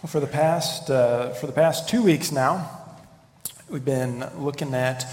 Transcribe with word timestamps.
Well, 0.00 0.08
for 0.08 0.20
the 0.20 0.28
past 0.28 0.90
uh, 0.90 1.30
for 1.30 1.48
the 1.48 1.52
past 1.52 1.88
two 1.88 2.04
weeks 2.04 2.30
now, 2.30 2.70
we've 3.68 3.84
been 3.84 4.24
looking 4.38 4.72
at 4.72 5.04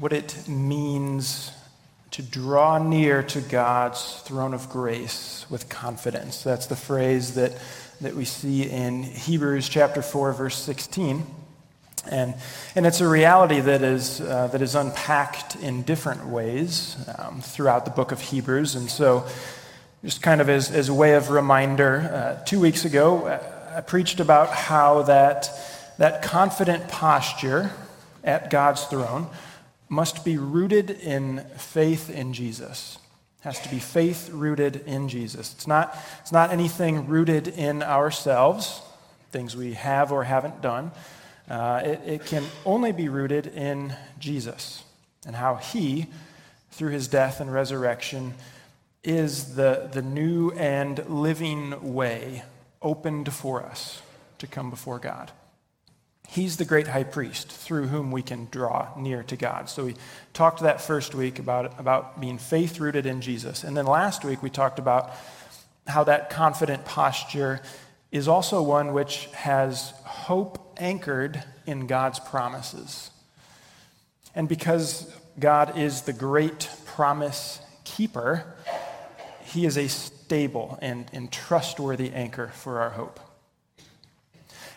what 0.00 0.12
it 0.12 0.48
means 0.48 1.52
to 2.10 2.22
draw 2.22 2.78
near 2.78 3.22
to 3.22 3.40
God's 3.40 4.22
throne 4.22 4.52
of 4.52 4.68
grace 4.68 5.46
with 5.48 5.68
confidence. 5.68 6.42
That's 6.42 6.66
the 6.66 6.74
phrase 6.74 7.34
that 7.34 7.52
that 8.00 8.14
we 8.16 8.24
see 8.24 8.64
in 8.64 9.04
Hebrews 9.04 9.68
chapter 9.68 10.02
four, 10.02 10.32
verse 10.32 10.56
sixteen. 10.56 11.24
And, 12.10 12.34
and 12.74 12.84
it's 12.84 13.00
a 13.00 13.08
reality 13.08 13.60
that 13.60 13.82
is, 13.82 14.20
uh, 14.20 14.48
that 14.48 14.62
is 14.62 14.74
unpacked 14.76 15.56
in 15.56 15.82
different 15.82 16.26
ways 16.26 16.96
um, 17.18 17.40
throughout 17.40 17.84
the 17.84 17.90
book 17.90 18.12
of 18.12 18.20
Hebrews. 18.20 18.76
And 18.76 18.88
so, 18.88 19.26
just 20.04 20.22
kind 20.22 20.40
of 20.40 20.48
as, 20.48 20.70
as 20.70 20.88
a 20.88 20.94
way 20.94 21.14
of 21.14 21.30
reminder, 21.30 22.38
uh, 22.40 22.44
two 22.44 22.60
weeks 22.60 22.84
ago, 22.84 23.26
I 23.76 23.82
preached 23.82 24.20
about 24.20 24.48
how 24.48 25.02
that, 25.02 25.50
that 25.98 26.22
confident 26.22 26.88
posture 26.88 27.72
at 28.24 28.48
God's 28.48 28.82
throne 28.84 29.26
must 29.90 30.24
be 30.24 30.38
rooted 30.38 30.88
in 30.88 31.44
faith 31.58 32.08
in 32.08 32.32
Jesus. 32.32 32.96
It 33.40 33.44
has 33.44 33.60
to 33.60 33.68
be 33.68 33.78
faith 33.78 34.30
rooted 34.32 34.76
in 34.86 35.10
Jesus. 35.10 35.52
It's 35.52 35.66
not, 35.66 35.94
it's 36.22 36.32
not 36.32 36.52
anything 36.52 37.06
rooted 37.06 37.48
in 37.48 37.82
ourselves, 37.82 38.80
things 39.30 39.54
we 39.54 39.74
have 39.74 40.10
or 40.10 40.24
haven't 40.24 40.62
done. 40.62 40.90
Uh, 41.46 41.82
it, 41.84 42.00
it 42.06 42.24
can 42.24 42.44
only 42.64 42.92
be 42.92 43.10
rooted 43.10 43.46
in 43.46 43.94
Jesus 44.18 44.84
and 45.26 45.36
how 45.36 45.56
he, 45.56 46.06
through 46.70 46.92
his 46.92 47.08
death 47.08 47.42
and 47.42 47.52
resurrection, 47.52 48.32
is 49.04 49.54
the, 49.54 49.90
the 49.92 50.00
new 50.00 50.50
and 50.52 51.06
living 51.10 51.92
way 51.92 52.42
opened 52.86 53.32
for 53.32 53.64
us 53.64 54.00
to 54.38 54.46
come 54.46 54.70
before 54.70 55.00
God. 55.00 55.32
He's 56.28 56.56
the 56.56 56.64
great 56.64 56.86
high 56.86 57.02
priest 57.02 57.50
through 57.50 57.88
whom 57.88 58.12
we 58.12 58.22
can 58.22 58.46
draw 58.52 58.88
near 58.96 59.24
to 59.24 59.36
God. 59.36 59.68
So 59.68 59.86
we 59.86 59.96
talked 60.32 60.60
that 60.60 60.80
first 60.80 61.12
week 61.12 61.40
about, 61.40 61.78
about 61.80 62.20
being 62.20 62.38
faith 62.38 62.78
rooted 62.78 63.04
in 63.04 63.20
Jesus. 63.20 63.64
And 63.64 63.76
then 63.76 63.86
last 63.86 64.24
week 64.24 64.40
we 64.40 64.50
talked 64.50 64.78
about 64.78 65.12
how 65.88 66.04
that 66.04 66.30
confident 66.30 66.84
posture 66.84 67.60
is 68.12 68.28
also 68.28 68.62
one 68.62 68.92
which 68.92 69.26
has 69.34 69.90
hope 70.04 70.76
anchored 70.76 71.42
in 71.66 71.88
God's 71.88 72.20
promises. 72.20 73.10
And 74.32 74.48
because 74.48 75.12
God 75.40 75.76
is 75.76 76.02
the 76.02 76.12
great 76.12 76.70
promise 76.84 77.60
keeper, 77.82 78.54
he 79.44 79.66
is 79.66 79.76
a 79.76 79.88
stable 80.26 80.76
and, 80.82 81.06
and 81.12 81.30
trustworthy 81.30 82.10
anchor 82.12 82.48
for 82.48 82.80
our 82.80 82.90
hope. 82.90 83.20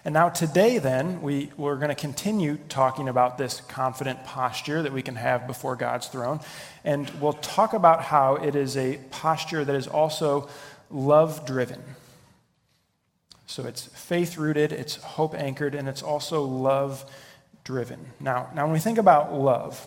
And 0.05 0.13
now, 0.13 0.29
today, 0.29 0.77
then, 0.77 1.23
we, 1.23 1.51
we're 1.57 1.77
going 1.77 1.89
to 1.89 1.95
continue 1.95 2.59
talking 2.69 3.09
about 3.09 3.39
this 3.39 3.61
confident 3.61 4.23
posture 4.23 4.83
that 4.83 4.93
we 4.93 5.01
can 5.01 5.15
have 5.15 5.47
before 5.47 5.75
God's 5.75 6.07
throne. 6.07 6.39
And 6.83 7.09
we'll 7.19 7.33
talk 7.33 7.73
about 7.73 8.03
how 8.03 8.35
it 8.35 8.55
is 8.55 8.77
a 8.77 8.99
posture 9.09 9.65
that 9.65 9.75
is 9.75 9.87
also 9.87 10.49
love 10.91 11.47
driven. 11.47 11.81
So 13.47 13.65
it's 13.65 13.87
faith 13.87 14.37
rooted, 14.37 14.71
it's 14.71 14.97
hope 14.97 15.33
anchored, 15.33 15.73
and 15.73 15.89
it's 15.89 16.03
also 16.03 16.43
love 16.43 17.03
driven. 17.63 17.99
Now, 18.19 18.51
now, 18.53 18.65
when 18.65 18.73
we 18.73 18.79
think 18.79 18.99
about 18.99 19.33
love, 19.33 19.85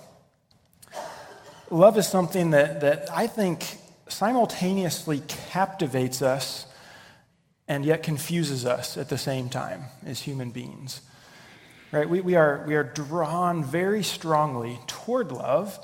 love 1.70 1.96
is 1.96 2.08
something 2.08 2.50
that, 2.50 2.80
that 2.80 3.08
I 3.12 3.28
think 3.28 3.78
simultaneously 4.12 5.22
captivates 5.26 6.22
us 6.22 6.66
and 7.66 7.84
yet 7.84 8.02
confuses 8.02 8.66
us 8.66 8.96
at 8.96 9.08
the 9.08 9.18
same 9.18 9.48
time 9.48 9.84
as 10.04 10.20
human 10.20 10.50
beings. 10.50 11.00
Right? 11.90 12.08
We, 12.08 12.20
we, 12.20 12.34
are, 12.36 12.64
we 12.66 12.74
are 12.74 12.84
drawn 12.84 13.64
very 13.64 14.02
strongly 14.02 14.78
toward 14.86 15.30
love, 15.32 15.78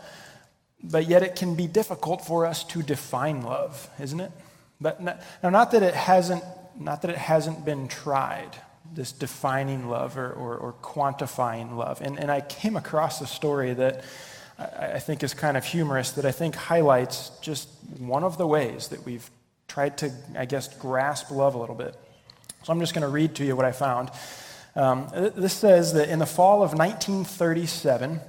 but 0.82 1.06
yet 1.06 1.22
it 1.22 1.36
can 1.36 1.54
be 1.54 1.66
difficult 1.66 2.24
for 2.24 2.46
us 2.46 2.64
to 2.64 2.82
define 2.82 3.42
love, 3.42 3.90
isn't 4.00 4.20
it? 4.20 4.32
But 4.80 5.02
now, 5.02 5.18
not 5.42 5.72
that 5.72 5.82
it 5.82 5.94
hasn't, 5.94 6.44
not 6.78 7.02
that 7.02 7.10
it 7.10 7.18
hasn't 7.18 7.64
been 7.64 7.88
tried, 7.88 8.50
this 8.94 9.12
defining 9.12 9.88
love 9.88 10.16
or, 10.16 10.32
or, 10.32 10.56
or 10.56 10.72
quantifying 10.74 11.76
love. 11.76 12.00
And, 12.00 12.18
and 12.18 12.30
I 12.30 12.40
came 12.40 12.76
across 12.76 13.20
a 13.20 13.26
story 13.26 13.74
that 13.74 14.04
I 14.58 14.98
think 14.98 15.22
is 15.22 15.34
kind 15.34 15.56
of 15.56 15.64
humorous 15.64 16.12
that 16.12 16.24
I 16.24 16.32
think 16.32 16.56
highlights 16.56 17.30
just 17.40 17.68
one 17.98 18.24
of 18.24 18.38
the 18.38 18.46
ways 18.46 18.88
that 18.88 19.04
we've 19.06 19.30
tried 19.68 19.98
to, 19.98 20.12
I 20.36 20.46
guess, 20.46 20.74
grasp 20.76 21.30
love 21.30 21.54
a 21.54 21.58
little 21.58 21.76
bit. 21.76 21.94
So 22.64 22.72
I'm 22.72 22.80
just 22.80 22.92
going 22.92 23.02
to 23.02 23.08
read 23.08 23.36
to 23.36 23.44
you 23.44 23.54
what 23.54 23.64
I 23.64 23.72
found. 23.72 24.10
Um, 24.74 25.08
this 25.12 25.52
says 25.52 25.92
that 25.92 26.08
in 26.08 26.18
the 26.18 26.26
fall 26.26 26.62
of 26.62 26.72
1937, 26.72 28.20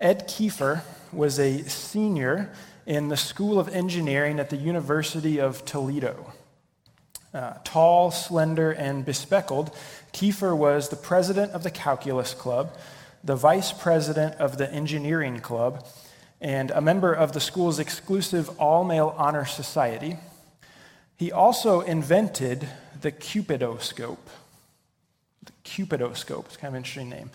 Ed 0.00 0.28
Kiefer 0.28 0.82
was 1.12 1.38
a 1.40 1.62
senior 1.64 2.52
in 2.86 3.08
the 3.08 3.16
School 3.16 3.58
of 3.58 3.68
Engineering 3.68 4.38
at 4.38 4.50
the 4.50 4.56
University 4.56 5.40
of 5.40 5.64
Toledo. 5.64 6.32
Uh, 7.34 7.54
tall, 7.64 8.10
slender, 8.10 8.70
and 8.70 9.04
bespectacled, 9.04 9.74
Kiefer 10.12 10.56
was 10.56 10.88
the 10.88 10.96
president 10.96 11.52
of 11.52 11.64
the 11.64 11.70
Calculus 11.70 12.34
Club 12.34 12.72
the 13.26 13.36
vice 13.36 13.72
president 13.72 14.36
of 14.36 14.56
the 14.56 14.72
engineering 14.72 15.40
club, 15.40 15.84
and 16.40 16.70
a 16.70 16.80
member 16.80 17.12
of 17.12 17.32
the 17.32 17.40
school's 17.40 17.80
exclusive 17.80 18.48
all 18.60 18.84
male 18.84 19.12
honor 19.18 19.44
society. 19.44 20.16
He 21.16 21.32
also 21.32 21.80
invented 21.80 22.68
the 23.00 23.10
Cupidoscope. 23.10 24.30
The 25.44 25.52
Cupidoscope, 25.64 26.46
it's 26.46 26.56
kind 26.56 26.68
of 26.68 26.74
an 26.74 26.78
interesting 26.78 27.10
name. 27.10 27.30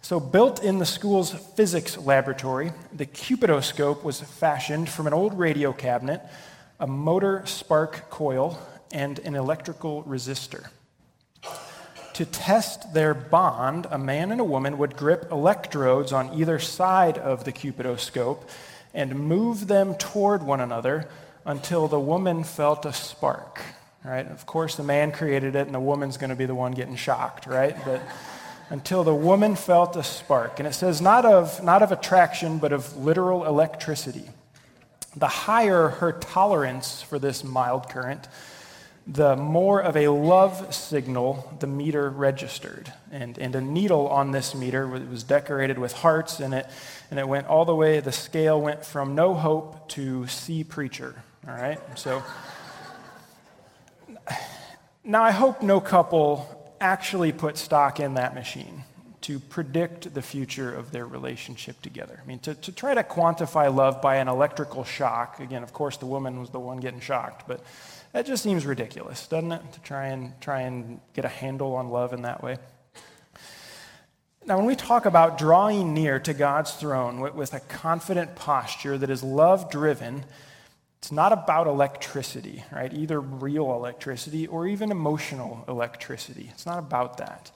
So, 0.00 0.20
built 0.20 0.62
in 0.62 0.78
the 0.78 0.86
school's 0.86 1.32
physics 1.32 1.98
laboratory, 1.98 2.72
the 2.92 3.06
Cupidoscope 3.06 4.04
was 4.04 4.20
fashioned 4.20 4.88
from 4.88 5.08
an 5.08 5.12
old 5.12 5.36
radio 5.36 5.72
cabinet, 5.72 6.22
a 6.78 6.86
motor 6.86 7.44
spark 7.46 8.10
coil, 8.10 8.58
and 8.92 9.18
an 9.20 9.34
electrical 9.34 10.04
resistor 10.04 10.66
to 12.14 12.24
test 12.24 12.94
their 12.94 13.14
bond, 13.14 13.86
a 13.90 13.98
man 13.98 14.30
and 14.32 14.40
a 14.40 14.44
woman 14.44 14.78
would 14.78 14.96
grip 14.96 15.30
electrodes 15.30 16.12
on 16.12 16.32
either 16.34 16.58
side 16.58 17.18
of 17.18 17.44
the 17.44 17.52
cupidoscope 17.52 18.48
and 18.94 19.14
move 19.14 19.68
them 19.68 19.94
toward 19.94 20.42
one 20.42 20.60
another 20.60 21.08
until 21.44 21.88
the 21.88 22.00
woman 22.00 22.44
felt 22.44 22.84
a 22.84 22.92
spark. 22.92 23.60
Right? 24.04 24.26
Of 24.26 24.46
course, 24.46 24.74
the 24.74 24.82
man 24.82 25.12
created 25.12 25.54
it, 25.54 25.66
and 25.66 25.74
the 25.74 25.80
woman's 25.80 26.16
going 26.16 26.30
to 26.30 26.36
be 26.36 26.46
the 26.46 26.54
one 26.54 26.72
getting 26.72 26.96
shocked, 26.96 27.46
right? 27.46 27.76
But 27.84 28.02
until 28.68 29.04
the 29.04 29.14
woman 29.14 29.54
felt 29.54 29.96
a 29.96 30.02
spark. 30.02 30.58
And 30.58 30.66
it 30.66 30.72
says 30.72 31.00
not 31.00 31.24
of, 31.24 31.62
not 31.62 31.82
of 31.82 31.92
attraction, 31.92 32.58
but 32.58 32.72
of 32.72 32.96
literal 32.96 33.44
electricity. 33.44 34.28
The 35.14 35.28
higher 35.28 35.88
her 35.88 36.12
tolerance 36.12 37.02
for 37.02 37.18
this 37.18 37.44
mild 37.44 37.88
current, 37.90 38.26
the 39.06 39.36
more 39.36 39.82
of 39.82 39.96
a 39.96 40.08
love 40.08 40.74
signal 40.74 41.56
the 41.58 41.66
meter 41.66 42.08
registered. 42.08 42.92
And, 43.10 43.36
and 43.38 43.54
a 43.54 43.60
needle 43.60 44.08
on 44.08 44.30
this 44.30 44.54
meter 44.54 44.86
was 44.86 45.24
decorated 45.24 45.78
with 45.78 45.92
hearts 45.92 46.40
in 46.40 46.52
it, 46.52 46.66
and 47.10 47.18
it 47.18 47.26
went 47.26 47.46
all 47.46 47.64
the 47.64 47.74
way, 47.74 48.00
the 48.00 48.12
scale 48.12 48.60
went 48.60 48.84
from 48.84 49.14
no 49.14 49.34
hope 49.34 49.88
to 49.90 50.26
see 50.28 50.64
preacher. 50.64 51.22
All 51.46 51.54
right? 51.54 51.80
So, 51.98 52.22
now 55.04 55.22
I 55.24 55.32
hope 55.32 55.62
no 55.62 55.80
couple 55.80 56.74
actually 56.80 57.32
put 57.32 57.58
stock 57.58 57.98
in 57.98 58.14
that 58.14 58.34
machine 58.34 58.84
to 59.22 59.38
predict 59.38 60.14
the 60.14 60.22
future 60.22 60.72
of 60.74 60.90
their 60.90 61.06
relationship 61.06 61.80
together. 61.80 62.20
I 62.22 62.26
mean, 62.26 62.40
to, 62.40 62.54
to 62.54 62.72
try 62.72 62.94
to 62.94 63.04
quantify 63.04 63.72
love 63.72 64.02
by 64.02 64.16
an 64.16 64.28
electrical 64.28 64.84
shock, 64.84 65.38
again, 65.38 65.62
of 65.62 65.72
course, 65.72 65.96
the 65.96 66.06
woman 66.06 66.40
was 66.40 66.50
the 66.50 66.58
one 66.58 66.78
getting 66.78 67.00
shocked, 67.00 67.46
but 67.46 67.64
that 68.12 68.26
just 68.26 68.42
seems 68.42 68.66
ridiculous, 68.66 69.26
doesn't 69.26 69.52
it? 69.52 69.72
To 69.72 69.80
try 69.80 70.08
and 70.08 70.38
try 70.40 70.62
and 70.62 71.00
get 71.14 71.24
a 71.24 71.28
handle 71.28 71.74
on 71.74 71.90
love 71.90 72.12
in 72.12 72.22
that 72.22 72.42
way. 72.42 72.58
Now, 74.44 74.56
when 74.56 74.66
we 74.66 74.74
talk 74.74 75.06
about 75.06 75.38
drawing 75.38 75.94
near 75.94 76.18
to 76.20 76.34
God's 76.34 76.72
throne 76.72 77.20
with, 77.20 77.54
a 77.54 77.60
confident 77.60 78.34
posture 78.34 78.98
that 78.98 79.08
is 79.08 79.22
love 79.22 79.70
driven, 79.70 80.24
it's 80.98 81.12
not 81.12 81.32
about 81.32 81.68
electricity, 81.68 82.64
right? 82.72 82.92
Either 82.92 83.20
real 83.20 83.72
electricity 83.72 84.48
or 84.48 84.66
even 84.66 84.90
emotional 84.90 85.64
electricity. 85.68 86.48
It's 86.52 86.66
not 86.66 86.80
about 86.80 87.18
that. 87.18 87.52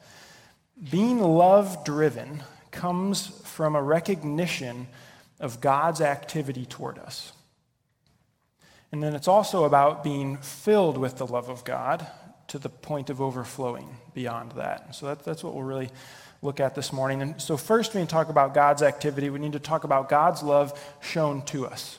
Being 0.91 1.21
love 1.21 1.85
driven 1.85 2.43
comes 2.71 3.27
from 3.45 3.75
a 3.75 3.83
recognition 3.83 4.87
of 5.41 5.61
God's 5.61 6.01
activity 6.01 6.67
toward 6.67 6.99
us. 6.99 7.33
And 8.93 9.03
then 9.03 9.15
it's 9.15 9.29
also 9.29 9.65
about 9.65 10.05
being 10.05 10.37
filled 10.39 10.97
with 10.97 11.19
the 11.19 11.27
love 11.27 11.49
of 11.49 11.65
God 11.65 12.07
to 12.49 12.59
the 12.59 12.69
point 12.69 13.11
of 13.11 13.21
overflowing 13.21 13.97
beyond 14.15 14.53
that. 14.53 14.95
So 14.95 15.07
that, 15.07 15.25
that's 15.25 15.43
what 15.43 15.55
we'll 15.55 15.65
really 15.65 15.91
look 16.43 16.61
at 16.61 16.75
this 16.75 16.93
morning. 16.93 17.23
And 17.23 17.41
so, 17.41 17.57
first, 17.57 17.95
we 17.95 18.01
need 18.01 18.09
to 18.09 18.13
talk 18.13 18.29
about 18.29 18.55
God's 18.55 18.83
activity, 18.83 19.31
we 19.31 19.39
need 19.39 19.53
to 19.53 19.59
talk 19.59 19.85
about 19.85 20.09
God's 20.09 20.43
love 20.43 20.81
shown 21.01 21.43
to 21.47 21.67
us. 21.67 21.99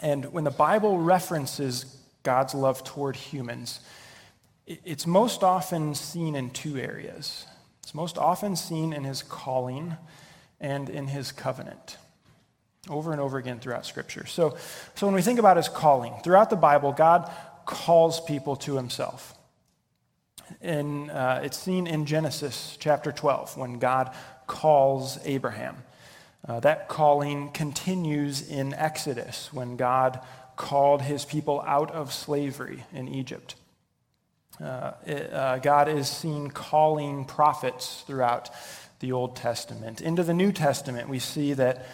And 0.00 0.26
when 0.32 0.44
the 0.44 0.50
Bible 0.50 0.98
references 0.98 1.96
God's 2.22 2.54
love 2.54 2.84
toward 2.84 3.16
humans, 3.16 3.80
it's 4.66 5.06
most 5.06 5.42
often 5.42 5.94
seen 5.94 6.36
in 6.36 6.50
two 6.50 6.76
areas. 6.76 7.46
It's 7.82 7.94
most 7.94 8.18
often 8.18 8.54
seen 8.54 8.92
in 8.92 9.04
his 9.04 9.22
calling 9.22 9.96
and 10.60 10.90
in 10.90 11.06
his 11.06 11.32
covenant, 11.32 11.96
over 12.88 13.12
and 13.12 13.20
over 13.20 13.38
again 13.38 13.58
throughout 13.60 13.86
Scripture. 13.86 14.26
So, 14.26 14.56
so 14.94 15.06
when 15.06 15.14
we 15.14 15.22
think 15.22 15.38
about 15.38 15.56
his 15.56 15.68
calling, 15.68 16.14
throughout 16.22 16.50
the 16.50 16.56
Bible, 16.56 16.92
God 16.92 17.30
calls 17.66 18.20
people 18.20 18.56
to 18.56 18.76
himself. 18.76 19.34
And 20.60 21.10
uh, 21.10 21.40
it's 21.42 21.58
seen 21.58 21.86
in 21.86 22.06
Genesis 22.06 22.76
chapter 22.80 23.12
12 23.12 23.56
when 23.56 23.78
God 23.78 24.14
calls 24.46 25.18
Abraham. 25.24 25.76
Uh, 26.46 26.60
that 26.60 26.88
calling 26.88 27.50
continues 27.50 28.48
in 28.48 28.72
Exodus 28.72 29.52
when 29.52 29.76
God 29.76 30.20
called 30.56 31.02
his 31.02 31.24
people 31.24 31.62
out 31.66 31.90
of 31.90 32.12
slavery 32.12 32.84
in 32.92 33.08
Egypt. 33.08 33.54
Uh, 34.62 34.92
it, 35.06 35.32
uh, 35.32 35.58
God 35.58 35.88
is 35.88 36.08
seen 36.08 36.50
calling 36.50 37.24
prophets 37.24 38.02
throughout 38.06 38.50
the 39.00 39.12
Old 39.12 39.36
Testament. 39.36 40.00
Into 40.00 40.24
the 40.24 40.34
New 40.34 40.50
Testament, 40.50 41.08
we 41.08 41.20
see 41.20 41.52
that 41.52 41.86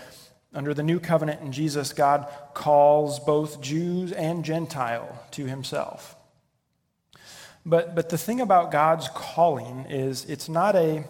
under 0.54 0.72
the 0.72 0.82
new 0.82 1.00
covenant 1.00 1.40
in 1.40 1.52
Jesus, 1.52 1.92
God 1.92 2.26
calls 2.54 3.18
both 3.18 3.60
Jews 3.60 4.12
and 4.12 4.44
Gentile 4.44 5.26
to 5.32 5.46
himself. 5.46 6.16
But, 7.66 7.94
but 7.94 8.10
the 8.10 8.18
thing 8.18 8.40
about 8.40 8.70
God's 8.70 9.08
calling 9.14 9.86
is 9.88 10.24
it's 10.26 10.48
not 10.48 10.76
a, 10.76 11.04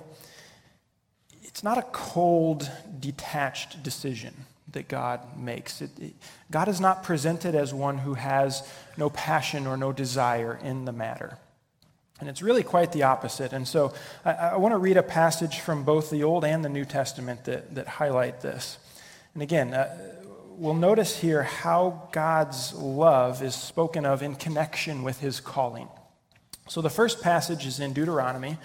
it's 1.43 1.63
not 1.63 1.79
a 1.79 1.83
cold, 1.83 2.71
detached 3.01 3.83
decision 3.83 4.35
that 4.73 4.89
God 4.89 5.37
makes. 5.37 5.81
It, 5.81 5.91
it, 6.01 6.15
God 6.51 6.69
is 6.69 6.81
not 6.81 7.03
presented 7.03 7.55
as 7.55 7.75
one 7.75 7.99
who 7.99 8.15
has 8.15 8.69
no 8.97 9.11
passion 9.11 9.67
or 9.67 9.77
no 9.77 9.93
desire 9.93 10.59
in 10.63 10.85
the 10.85 10.93
matter. 10.93 11.39
And 12.21 12.29
it's 12.29 12.43
really 12.43 12.63
quite 12.63 12.93
the 12.93 13.03
opposite. 13.03 13.53
And 13.53 13.67
so 13.67 13.93
I, 14.25 14.33
I 14.33 14.57
want 14.57 14.73
to 14.73 14.79
read 14.79 14.97
a 14.97 15.03
passage 15.03 15.61
from 15.61 15.83
both 15.83 16.11
the 16.11 16.23
Old 16.23 16.45
and 16.45 16.65
the 16.65 16.69
New 16.69 16.85
Testament 16.85 17.45
that, 17.45 17.75
that 17.75 17.89
highlight 17.89 18.41
this. 18.41 18.79
And 19.35 19.43
again, 19.43 19.75
uh, 19.75 19.95
we'll 20.57 20.75
notice 20.75 21.19
here 21.19 21.43
how 21.43 22.09
God's 22.13 22.73
love 22.73 23.43
is 23.43 23.55
spoken 23.55 24.07
of 24.07 24.23
in 24.23 24.37
connection 24.37 25.03
with 25.03 25.19
his 25.21 25.41
calling. 25.41 25.89
So 26.69 26.81
the 26.81 26.91
first 26.91 27.21
passage 27.21 27.67
is 27.67 27.81
in 27.81 27.93
Deuteronomy, 27.93 28.59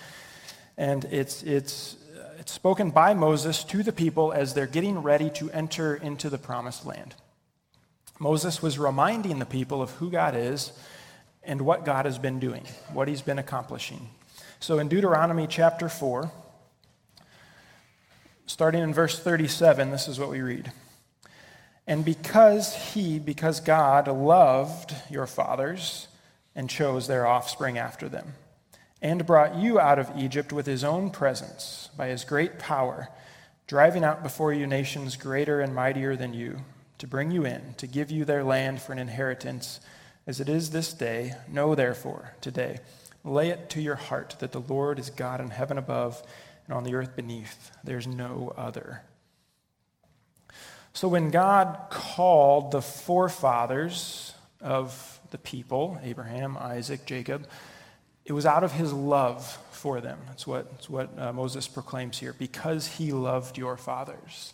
and 0.78 1.06
it's, 1.06 1.42
it's, 1.44 1.98
uh, 2.16 2.36
it's 2.40 2.52
spoken 2.52 2.92
by 2.92 3.16
Moses 3.16 3.64
to 3.66 3.82
the 3.82 3.92
people 3.92 4.32
as 4.32 4.54
they're 4.54 4.68
getting 4.68 5.00
ready 5.00 5.32
to 5.32 5.50
enter 5.52 5.96
into 5.96 6.30
the 6.30 6.38
promised 6.38 6.86
land. 6.86 7.16
Moses 8.20 8.62
was 8.62 8.78
reminding 8.78 9.40
the 9.40 9.46
people 9.46 9.82
of 9.82 9.92
who 9.92 10.12
God 10.12 10.36
is 10.36 10.72
and 11.42 11.62
what 11.62 11.84
God 11.84 12.06
has 12.06 12.20
been 12.20 12.40
doing, 12.40 12.64
what 12.94 13.08
he's 13.08 13.22
been 13.22 13.40
accomplishing. 13.40 14.10
So 14.60 14.78
in 14.78 14.88
Deuteronomy 14.88 15.48
chapter 15.48 15.90
4, 15.90 16.32
starting 18.50 18.82
in 18.82 18.92
verse 18.92 19.20
37, 19.20 19.92
this 19.92 20.08
is 20.08 20.20
what 20.20 20.32
we 20.32 20.42
read. 20.42 20.72
And 21.86 22.04
because 22.04 22.76
he, 22.94 23.20
because 23.20 23.60
God 23.60 24.08
loved 24.08 24.96
your 25.08 25.28
fathers 25.28 26.08
and 26.56 26.68
chose 26.68 27.08
their 27.08 27.28
offspring 27.28 27.78
after 27.78 28.10
them, 28.10 28.34
and 29.04 29.28
brought 29.28 29.56
you 29.56 29.80
out 29.80 30.00
of 30.00 30.12
Egypt 30.18 30.52
with 30.52 30.66
his 30.66 30.84
own 30.84 31.12
presence 31.12 31.92
by 31.96 32.08
his 32.08 32.24
great 32.24 32.58
power, 32.58 33.10
driving 33.68 34.04
out 34.04 34.24
before 34.24 34.52
you 34.52 34.66
nations 34.66 35.16
greater 35.16 35.62
and 35.62 35.76
mightier 35.76 36.16
than 36.16 36.34
you, 36.34 36.62
to 36.98 37.06
bring 37.06 37.30
you 37.30 37.46
in, 37.46 37.76
to 37.78 37.86
give 37.86 38.10
you 38.10 38.26
their 38.26 38.44
land 38.44 38.82
for 38.82 38.94
an 38.94 39.00
inheritance 39.00 39.80
as 40.26 40.40
it 40.40 40.50
is 40.50 40.72
this 40.72 40.92
day, 40.92 41.36
know 41.48 41.76
therefore 41.76 42.34
today, 42.42 42.80
lay 43.24 43.50
it 43.50 43.70
to 43.70 43.82
your 43.82 43.96
heart 43.96 44.36
that 44.40 44.54
the 44.54 44.62
Lord 44.62 44.98
is 44.98 45.12
God 45.12 45.40
in 45.40 45.52
heaven 45.52 45.78
above 45.78 46.24
and 46.70 46.78
on 46.78 46.84
the 46.84 46.94
earth 46.94 47.16
beneath. 47.16 47.72
There's 47.84 48.06
no 48.06 48.54
other. 48.56 49.02
So 50.94 51.08
when 51.08 51.32
God 51.32 51.88
called 51.90 52.72
the 52.72 52.82
forefathers 52.82 54.36
of 54.62 55.20
the 55.32 55.40
people, 55.40 56.00
Abraham, 56.04 56.58
Isaac, 56.58 57.06
Jacob, 57.08 57.48
it 58.24 58.34
was 58.34 58.46
out 58.46 58.64
of 58.64 58.72
his 58.72 58.94
love 58.94 59.58
for 59.72 60.00
them. 60.00 60.20
That's 60.28 60.46
what, 60.46 60.70
that's 60.72 60.90
what 60.90 61.10
uh, 61.18 61.34
Moses 61.34 61.68
proclaims 61.68 62.20
here, 62.20 62.34
because 62.34 62.86
he 62.86 63.12
loved 63.12 63.58
your 63.58 63.76
fathers. 63.76 64.54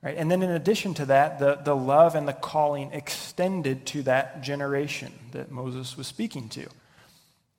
Right? 0.00 0.16
And 0.16 0.30
then, 0.30 0.42
in 0.42 0.50
addition 0.50 0.94
to 0.94 1.06
that, 1.06 1.40
the, 1.40 1.56
the 1.56 1.74
love 1.74 2.14
and 2.14 2.28
the 2.28 2.32
calling 2.32 2.92
extended 2.92 3.86
to 3.86 4.02
that 4.02 4.42
generation 4.42 5.12
that 5.32 5.50
Moses 5.50 5.96
was 5.96 6.06
speaking 6.06 6.48
to, 6.50 6.68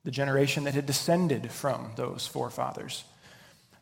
the 0.04 0.10
generation 0.10 0.64
that 0.64 0.74
had 0.74 0.86
descended 0.86 1.50
from 1.50 1.92
those 1.96 2.26
forefathers. 2.26 3.04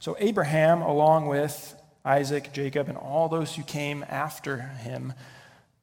So, 0.03 0.17
Abraham, 0.19 0.83
along 0.83 1.27
with 1.29 1.81
Isaac, 2.05 2.53
Jacob, 2.53 2.89
and 2.89 2.99
all 2.99 3.29
those 3.29 3.55
who 3.55 3.63
came 3.63 4.05
after 4.09 4.57
him, 4.59 5.13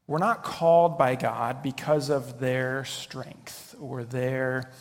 were 0.07 0.19
not 0.19 0.43
called 0.43 0.97
by 0.97 1.15
God 1.15 1.63
because 1.63 2.09
of 2.09 2.41
their 2.41 2.83
strength 2.83 3.75
or 3.79 4.03
their 4.03 4.71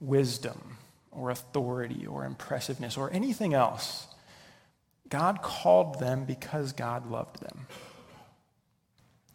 wisdom 0.00 0.78
or 1.10 1.28
authority 1.28 2.06
or 2.06 2.24
impressiveness 2.24 2.96
or 2.96 3.12
anything 3.12 3.52
else. 3.52 4.06
God 5.10 5.42
called 5.42 6.00
them 6.00 6.24
because 6.24 6.72
God 6.72 7.10
loved 7.10 7.42
them. 7.42 7.66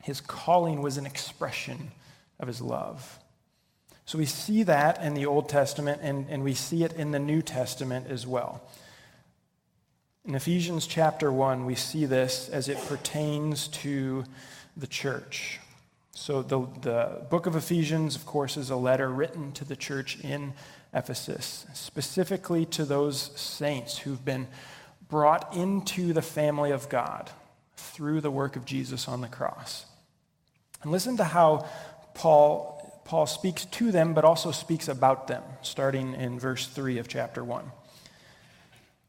His 0.01 0.19
calling 0.19 0.81
was 0.81 0.97
an 0.97 1.05
expression 1.05 1.91
of 2.39 2.47
his 2.47 2.59
love. 2.59 3.19
So 4.07 4.17
we 4.17 4.25
see 4.25 4.63
that 4.63 4.99
in 5.03 5.13
the 5.13 5.27
Old 5.27 5.47
Testament, 5.47 5.99
and, 6.01 6.27
and 6.27 6.43
we 6.43 6.55
see 6.55 6.83
it 6.83 6.93
in 6.93 7.11
the 7.11 7.19
New 7.19 7.43
Testament 7.43 8.07
as 8.09 8.25
well. 8.25 8.63
In 10.25 10.35
Ephesians 10.35 10.87
chapter 10.87 11.33
1, 11.33 11.65
we 11.65 11.75
see 11.75 12.05
this 12.05 12.47
as 12.47 12.69
it 12.69 12.77
pertains 12.87 13.67
to 13.67 14.23
the 14.77 14.87
church. 14.87 15.59
So 16.11 16.41
the, 16.41 16.65
the 16.79 17.25
book 17.29 17.45
of 17.45 17.57
Ephesians, 17.57 18.15
of 18.15 18.25
course, 18.25 18.55
is 18.55 18.69
a 18.69 18.77
letter 18.77 19.09
written 19.09 19.51
to 19.51 19.65
the 19.65 19.75
church 19.75 20.17
in 20.21 20.53
Ephesus, 20.93 21.65
specifically 21.73 22.65
to 22.67 22.85
those 22.85 23.31
saints 23.35 23.97
who've 23.97 24.23
been 24.23 24.47
brought 25.09 25.53
into 25.57 26.13
the 26.13 26.21
family 26.21 26.71
of 26.71 26.87
God 26.87 27.29
through 27.75 28.21
the 28.21 28.31
work 28.31 28.55
of 28.55 28.63
Jesus 28.63 29.09
on 29.09 29.19
the 29.19 29.27
cross. 29.27 29.85
And 30.83 30.91
listen 30.93 31.17
to 31.17 31.25
how 31.25 31.67
Paul, 32.13 33.01
Paul 33.03 33.27
speaks 33.27 33.65
to 33.65 33.91
them, 33.91 34.13
but 34.13 34.23
also 34.23 34.51
speaks 34.51 34.87
about 34.87 35.27
them, 35.27 35.43
starting 35.63 36.13
in 36.13 36.39
verse 36.39 36.65
3 36.65 36.97
of 36.99 37.09
chapter 37.09 37.43
1. 37.43 37.69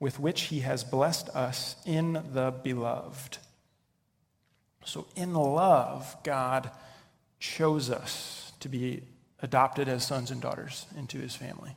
with 0.00 0.18
which 0.18 0.42
he 0.42 0.60
has 0.60 0.84
blessed 0.84 1.28
us 1.30 1.76
in 1.86 2.22
the 2.32 2.52
beloved. 2.62 3.38
So, 4.84 5.06
in 5.16 5.34
love, 5.34 6.16
God 6.24 6.70
chose 7.38 7.90
us 7.90 8.52
to 8.60 8.68
be 8.68 9.02
adopted 9.40 9.88
as 9.88 10.06
sons 10.06 10.30
and 10.30 10.40
daughters 10.40 10.86
into 10.96 11.18
his 11.18 11.34
family. 11.34 11.76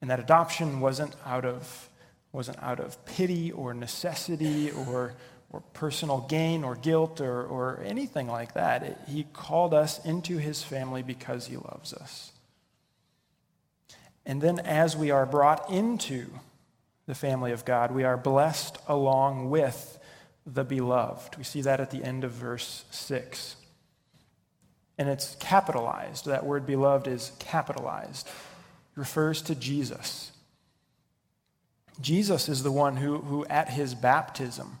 And 0.00 0.10
that 0.10 0.20
adoption 0.20 0.80
wasn't 0.80 1.14
out 1.24 1.44
of 1.44 1.88
wasn't 2.36 2.62
out 2.62 2.80
of 2.80 3.02
pity 3.06 3.50
or 3.50 3.72
necessity 3.72 4.70
or, 4.70 5.14
or 5.50 5.60
personal 5.72 6.20
gain 6.28 6.64
or 6.64 6.74
guilt 6.76 7.18
or, 7.20 7.44
or 7.44 7.82
anything 7.82 8.28
like 8.28 8.52
that. 8.52 8.82
It, 8.82 8.98
he 9.08 9.24
called 9.32 9.72
us 9.72 10.04
into 10.04 10.36
his 10.36 10.62
family 10.62 11.02
because 11.02 11.46
he 11.46 11.56
loves 11.56 11.94
us. 11.94 12.32
And 14.26 14.42
then, 14.42 14.58
as 14.58 14.96
we 14.96 15.10
are 15.10 15.24
brought 15.24 15.70
into 15.70 16.26
the 17.06 17.14
family 17.14 17.52
of 17.52 17.64
God, 17.64 17.92
we 17.92 18.04
are 18.04 18.16
blessed 18.16 18.78
along 18.88 19.50
with 19.50 19.98
the 20.46 20.64
beloved. 20.64 21.36
We 21.36 21.44
see 21.44 21.62
that 21.62 21.80
at 21.80 21.90
the 21.90 22.04
end 22.04 22.24
of 22.24 22.32
verse 22.32 22.84
6. 22.90 23.56
And 24.98 25.08
it's 25.08 25.36
capitalized. 25.36 26.26
That 26.26 26.46
word 26.46 26.66
beloved 26.66 27.06
is 27.06 27.32
capitalized. 27.38 28.26
It 28.26 28.98
refers 28.98 29.42
to 29.42 29.54
Jesus. 29.54 30.32
Jesus 32.00 32.48
is 32.48 32.62
the 32.62 32.72
one 32.72 32.96
who, 32.96 33.18
who 33.18 33.44
at 33.46 33.70
his 33.70 33.94
baptism 33.94 34.78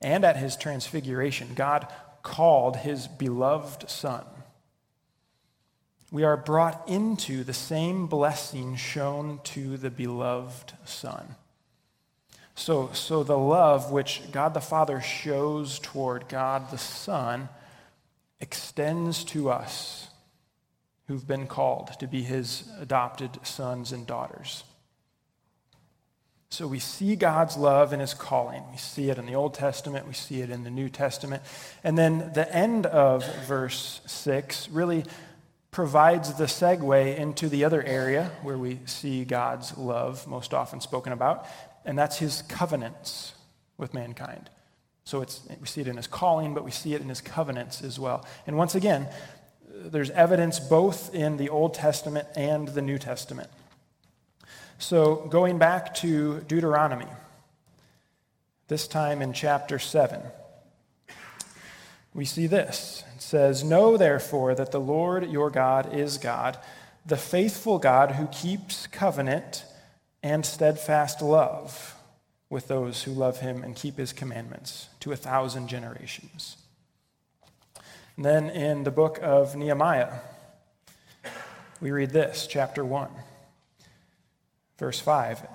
and 0.00 0.24
at 0.24 0.36
his 0.36 0.56
transfiguration, 0.56 1.54
God 1.54 1.86
called 2.22 2.76
his 2.76 3.08
beloved 3.08 3.88
Son. 3.88 4.24
we 6.10 6.24
are 6.24 6.36
brought 6.36 6.88
into 6.88 7.44
the 7.44 7.52
same 7.52 8.06
blessing 8.06 8.76
shown 8.76 9.40
to 9.44 9.76
the 9.76 9.90
beloved 9.90 10.72
Son. 10.84 11.36
So, 12.58 12.90
so 12.92 13.22
the 13.22 13.38
love 13.38 13.92
which 13.92 14.20
God 14.32 14.52
the 14.52 14.60
Father 14.60 15.00
shows 15.00 15.78
toward 15.78 16.28
God 16.28 16.72
the 16.72 16.76
Son 16.76 17.48
extends 18.40 19.22
to 19.26 19.48
us 19.48 20.08
who've 21.06 21.26
been 21.26 21.46
called 21.46 21.98
to 22.00 22.08
be 22.08 22.22
his 22.22 22.68
adopted 22.80 23.38
sons 23.46 23.92
and 23.92 24.08
daughters. 24.08 24.64
So 26.50 26.66
we 26.66 26.80
see 26.80 27.14
God's 27.14 27.56
love 27.56 27.92
in 27.92 28.00
his 28.00 28.12
calling. 28.12 28.64
We 28.72 28.76
see 28.76 29.08
it 29.08 29.18
in 29.18 29.26
the 29.26 29.36
Old 29.36 29.54
Testament, 29.54 30.08
we 30.08 30.14
see 30.14 30.40
it 30.40 30.50
in 30.50 30.64
the 30.64 30.70
New 30.70 30.88
Testament. 30.88 31.44
And 31.84 31.96
then 31.96 32.32
the 32.34 32.52
end 32.52 32.86
of 32.86 33.24
verse 33.46 34.00
6 34.06 34.68
really 34.70 35.04
provides 35.70 36.34
the 36.34 36.46
segue 36.46 37.16
into 37.16 37.48
the 37.48 37.64
other 37.64 37.82
area 37.84 38.32
where 38.42 38.58
we 38.58 38.80
see 38.86 39.24
God's 39.24 39.76
love 39.78 40.26
most 40.26 40.52
often 40.52 40.80
spoken 40.80 41.12
about, 41.12 41.46
and 41.88 41.98
that's 41.98 42.18
his 42.18 42.42
covenants 42.42 43.32
with 43.78 43.94
mankind. 43.94 44.50
So 45.04 45.22
it's, 45.22 45.40
we 45.58 45.66
see 45.66 45.80
it 45.80 45.88
in 45.88 45.96
his 45.96 46.06
calling, 46.06 46.52
but 46.52 46.62
we 46.62 46.70
see 46.70 46.92
it 46.92 47.00
in 47.00 47.08
his 47.08 47.22
covenants 47.22 47.82
as 47.82 47.98
well. 47.98 48.26
And 48.46 48.58
once 48.58 48.74
again, 48.74 49.08
there's 49.66 50.10
evidence 50.10 50.60
both 50.60 51.14
in 51.14 51.38
the 51.38 51.48
Old 51.48 51.72
Testament 51.72 52.28
and 52.36 52.68
the 52.68 52.82
New 52.82 52.98
Testament. 52.98 53.48
So, 54.76 55.26
going 55.30 55.58
back 55.58 55.94
to 55.96 56.40
Deuteronomy, 56.40 57.08
this 58.68 58.86
time 58.86 59.22
in 59.22 59.32
chapter 59.32 59.78
7, 59.78 60.20
we 62.12 62.26
see 62.26 62.46
this. 62.46 63.02
It 63.16 63.22
says, 63.22 63.64
Know 63.64 63.96
therefore 63.96 64.54
that 64.54 64.72
the 64.72 64.80
Lord 64.80 65.30
your 65.30 65.48
God 65.48 65.94
is 65.94 66.18
God, 66.18 66.58
the 67.06 67.16
faithful 67.16 67.78
God 67.78 68.12
who 68.12 68.26
keeps 68.26 68.86
covenant 68.88 69.64
and 70.22 70.44
steadfast 70.44 71.22
love 71.22 71.94
with 72.50 72.68
those 72.68 73.02
who 73.02 73.12
love 73.12 73.40
him 73.40 73.62
and 73.62 73.76
keep 73.76 73.98
his 73.98 74.12
commandments 74.12 74.88
to 75.00 75.12
a 75.12 75.16
thousand 75.16 75.68
generations. 75.68 76.56
And 78.16 78.24
then 78.24 78.50
in 78.50 78.84
the 78.84 78.90
book 78.90 79.18
of 79.22 79.54
Nehemiah, 79.54 80.12
we 81.80 81.90
read 81.90 82.10
this, 82.10 82.46
chapter 82.50 82.84
1. 82.84 83.08
Verse 84.78 85.00
5 85.00 85.46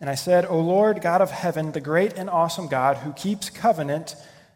And 0.00 0.08
I 0.08 0.14
said, 0.14 0.46
O 0.46 0.58
Lord 0.60 1.02
God 1.02 1.20
of 1.20 1.30
heaven, 1.30 1.72
the 1.72 1.80
great 1.80 2.14
and 2.14 2.30
awesome 2.30 2.68
God 2.68 2.98
who 2.98 3.12
keeps 3.12 3.50
covenant 3.50 4.14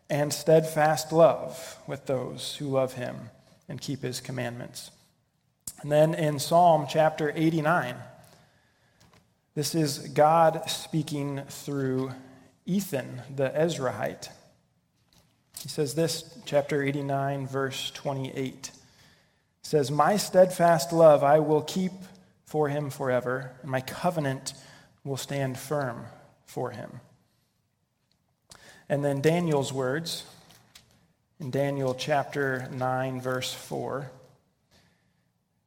and 0.08 0.32
steadfast 0.32 1.12
love 1.12 1.76
with 1.86 2.06
those 2.06 2.56
who 2.56 2.66
love 2.66 2.94
him 2.94 3.30
and 3.68 3.80
keep 3.80 4.02
his 4.02 4.20
commandments. 4.20 4.90
And 5.82 5.92
then 5.92 6.14
in 6.14 6.38
Psalm 6.38 6.86
chapter 6.88 7.32
89, 7.34 7.94
this 9.54 9.74
is 9.74 9.98
God 9.98 10.68
speaking 10.68 11.42
through 11.48 12.12
Ethan, 12.66 13.22
the 13.34 13.50
Ezrahite. 13.50 14.28
He 15.60 15.68
says 15.68 15.94
this, 15.94 16.38
chapter 16.44 16.82
89, 16.82 17.46
verse 17.46 17.90
28. 17.92 18.70
says, 19.62 19.90
My 19.90 20.16
steadfast 20.16 20.92
love 20.92 21.24
I 21.24 21.40
will 21.40 21.62
keep 21.62 21.92
for 22.44 22.68
him 22.68 22.90
forever, 22.90 23.52
and 23.62 23.70
my 23.70 23.80
covenant 23.80 24.54
will 25.04 25.16
stand 25.16 25.58
firm 25.58 26.04
for 26.46 26.70
him. 26.70 27.00
And 28.88 29.04
then 29.04 29.20
Daniel's 29.20 29.72
words 29.72 30.24
in 31.40 31.50
Daniel 31.50 31.94
chapter 31.94 32.68
9, 32.72 33.20
verse 33.20 33.52
4. 33.52 34.10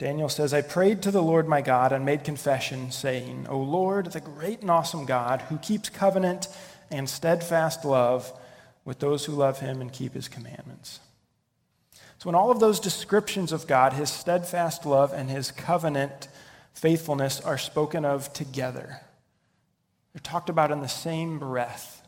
Daniel 0.02 0.30
says, 0.30 0.52
I 0.52 0.64
prayed 0.64 1.04
to 1.04 1.12
the 1.12 1.22
Lord 1.22 1.48
my 1.48 1.62
God 1.62 1.92
and 1.92 2.04
made 2.04 2.24
confession, 2.24 2.90
saying, 2.90 3.46
O 3.48 3.60
Lord, 3.60 4.08
the 4.08 4.20
great 4.20 4.62
and 4.62 4.72
awesome 4.72 5.06
God, 5.06 5.44
who 5.44 5.60
keeps 5.60 5.90
covenant 5.90 6.48
and 6.90 7.08
steadfast 7.08 7.86
love 7.86 8.34
with 8.84 8.98
those 8.98 9.26
who 9.26 9.34
love 9.34 9.60
him 9.60 9.80
and 9.80 9.94
keep 9.94 10.16
his 10.16 10.28
commandments. 10.28 11.02
So, 12.18 12.30
in 12.30 12.36
all 12.36 12.50
of 12.50 12.60
those 12.60 12.80
descriptions 12.80 13.52
of 13.52 13.68
God, 13.68 13.94
his 13.94 14.10
steadfast 14.10 14.88
love 14.88 15.14
and 15.14 15.30
his 15.30 15.52
covenant 15.52 16.30
faithfulness 16.74 17.40
are 17.40 17.60
spoken 17.60 18.04
of 18.04 18.34
together. 18.34 19.02
They're 20.14 20.22
talked 20.24 20.50
about 20.50 20.72
in 20.72 20.82
the 20.82 20.88
same 20.88 21.38
breath. 21.38 22.02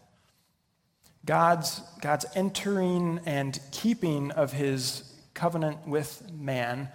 God's, 1.25 1.79
God's 2.01 2.25
entering 2.33 3.19
and 3.27 3.59
keeping 3.71 4.31
of 4.31 4.51
his 4.51 5.13
covenant 5.35 5.87
with 5.87 6.23
man 6.31 6.89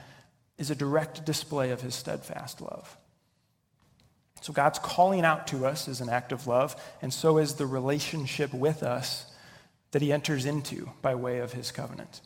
is 0.58 0.70
a 0.70 0.74
direct 0.74 1.24
display 1.24 1.70
of 1.70 1.80
his 1.80 1.94
steadfast 1.94 2.60
love. 2.60 2.96
So 4.40 4.52
God's 4.52 4.78
calling 4.78 5.24
out 5.24 5.46
to 5.48 5.66
us 5.66 5.88
is 5.88 6.00
an 6.00 6.08
act 6.08 6.32
of 6.32 6.46
love, 6.46 6.76
and 7.00 7.12
so 7.12 7.38
is 7.38 7.54
the 7.54 7.66
relationship 7.66 8.52
with 8.52 8.82
us 8.82 9.26
that 9.92 10.02
he 10.02 10.12
enters 10.12 10.44
into 10.44 10.90
by 11.00 11.14
way 11.14 11.38
of 11.38 11.52
his 11.52 11.70
covenant. 11.70 12.20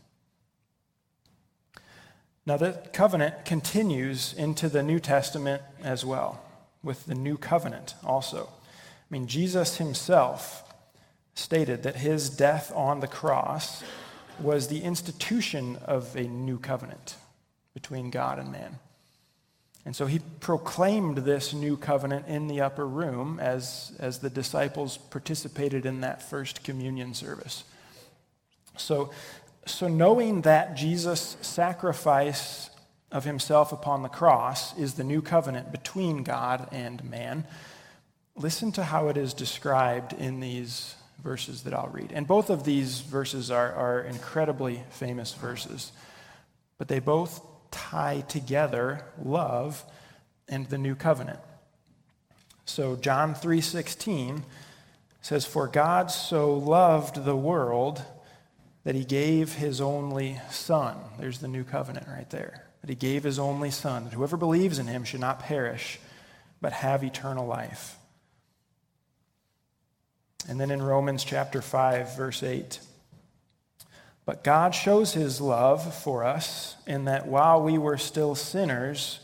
Now, 2.44 2.56
the 2.56 2.72
covenant 2.92 3.44
continues 3.44 4.34
into 4.34 4.68
the 4.68 4.82
New 4.82 4.98
Testament 4.98 5.62
as 5.82 6.04
well, 6.04 6.42
with 6.82 7.06
the 7.06 7.14
new 7.14 7.36
covenant 7.36 7.94
also. 8.04 8.48
I 8.48 9.06
mean, 9.10 9.28
Jesus 9.28 9.76
himself 9.76 10.64
stated 11.34 11.84
that 11.84 11.96
his 11.96 12.28
death 12.28 12.72
on 12.74 13.00
the 13.00 13.06
cross 13.06 13.84
was 14.40 14.66
the 14.66 14.82
institution 14.82 15.76
of 15.84 16.16
a 16.16 16.22
new 16.24 16.58
covenant 16.58 17.16
between 17.82 18.10
God 18.10 18.38
and 18.38 18.50
man. 18.50 18.78
And 19.84 19.96
so 19.96 20.06
he 20.06 20.20
proclaimed 20.40 21.18
this 21.18 21.52
new 21.52 21.76
covenant 21.76 22.28
in 22.28 22.46
the 22.46 22.60
upper 22.60 22.86
room 22.86 23.40
as, 23.40 23.92
as 23.98 24.20
the 24.20 24.30
disciples 24.30 24.96
participated 24.96 25.84
in 25.84 26.02
that 26.02 26.22
first 26.22 26.62
communion 26.62 27.14
service. 27.14 27.64
So 28.76 29.10
so, 29.66 29.86
knowing 29.86 30.42
that 30.42 30.76
Jesus' 30.76 31.36
sacrifice 31.40 32.68
of 33.12 33.24
himself 33.24 33.72
upon 33.72 34.02
the 34.02 34.08
cross 34.08 34.76
is 34.76 34.94
the 34.94 35.04
new 35.04 35.22
covenant 35.22 35.70
between 35.70 36.24
God 36.24 36.68
and 36.72 37.04
man, 37.04 37.44
listen 38.34 38.72
to 38.72 38.82
how 38.82 39.08
it 39.08 39.16
is 39.16 39.34
described 39.34 40.14
in 40.14 40.40
these 40.40 40.96
verses 41.22 41.62
that 41.62 41.74
I'll 41.74 41.88
read. 41.88 42.10
And 42.12 42.26
both 42.26 42.50
of 42.50 42.64
these 42.64 43.02
verses 43.02 43.50
are, 43.52 43.72
are 43.72 44.00
incredibly 44.00 44.82
famous 44.90 45.32
verses, 45.32 45.92
but 46.76 46.88
they 46.88 46.98
both 46.98 47.40
tie 47.72 48.20
together 48.28 49.04
love 49.20 49.82
and 50.48 50.66
the 50.68 50.78
new 50.78 50.94
covenant. 50.94 51.40
So 52.64 52.94
John 52.94 53.34
3:16 53.34 54.44
says 55.20 55.44
for 55.44 55.66
God 55.66 56.10
so 56.10 56.54
loved 56.54 57.24
the 57.24 57.36
world 57.36 58.04
that 58.84 58.94
he 58.94 59.04
gave 59.04 59.54
his 59.54 59.80
only 59.80 60.40
son. 60.50 60.96
There's 61.18 61.38
the 61.38 61.48
new 61.48 61.64
covenant 61.64 62.06
right 62.08 62.28
there. 62.30 62.66
That 62.80 62.90
he 62.90 62.96
gave 62.96 63.22
his 63.22 63.38
only 63.38 63.70
son, 63.70 64.04
that 64.04 64.12
whoever 64.12 64.36
believes 64.36 64.78
in 64.78 64.88
him 64.88 65.04
should 65.04 65.20
not 65.20 65.38
perish, 65.38 66.00
but 66.60 66.72
have 66.72 67.04
eternal 67.04 67.46
life. 67.46 67.96
And 70.48 70.60
then 70.60 70.72
in 70.72 70.82
Romans 70.82 71.22
chapter 71.22 71.62
5, 71.62 72.16
verse 72.16 72.42
8, 72.42 72.80
but 74.24 74.44
God 74.44 74.74
shows 74.74 75.14
his 75.14 75.40
love 75.40 75.94
for 76.02 76.24
us 76.24 76.76
in 76.86 77.06
that 77.06 77.26
while 77.26 77.62
we 77.62 77.76
were 77.78 77.98
still 77.98 78.34
sinners, 78.34 79.20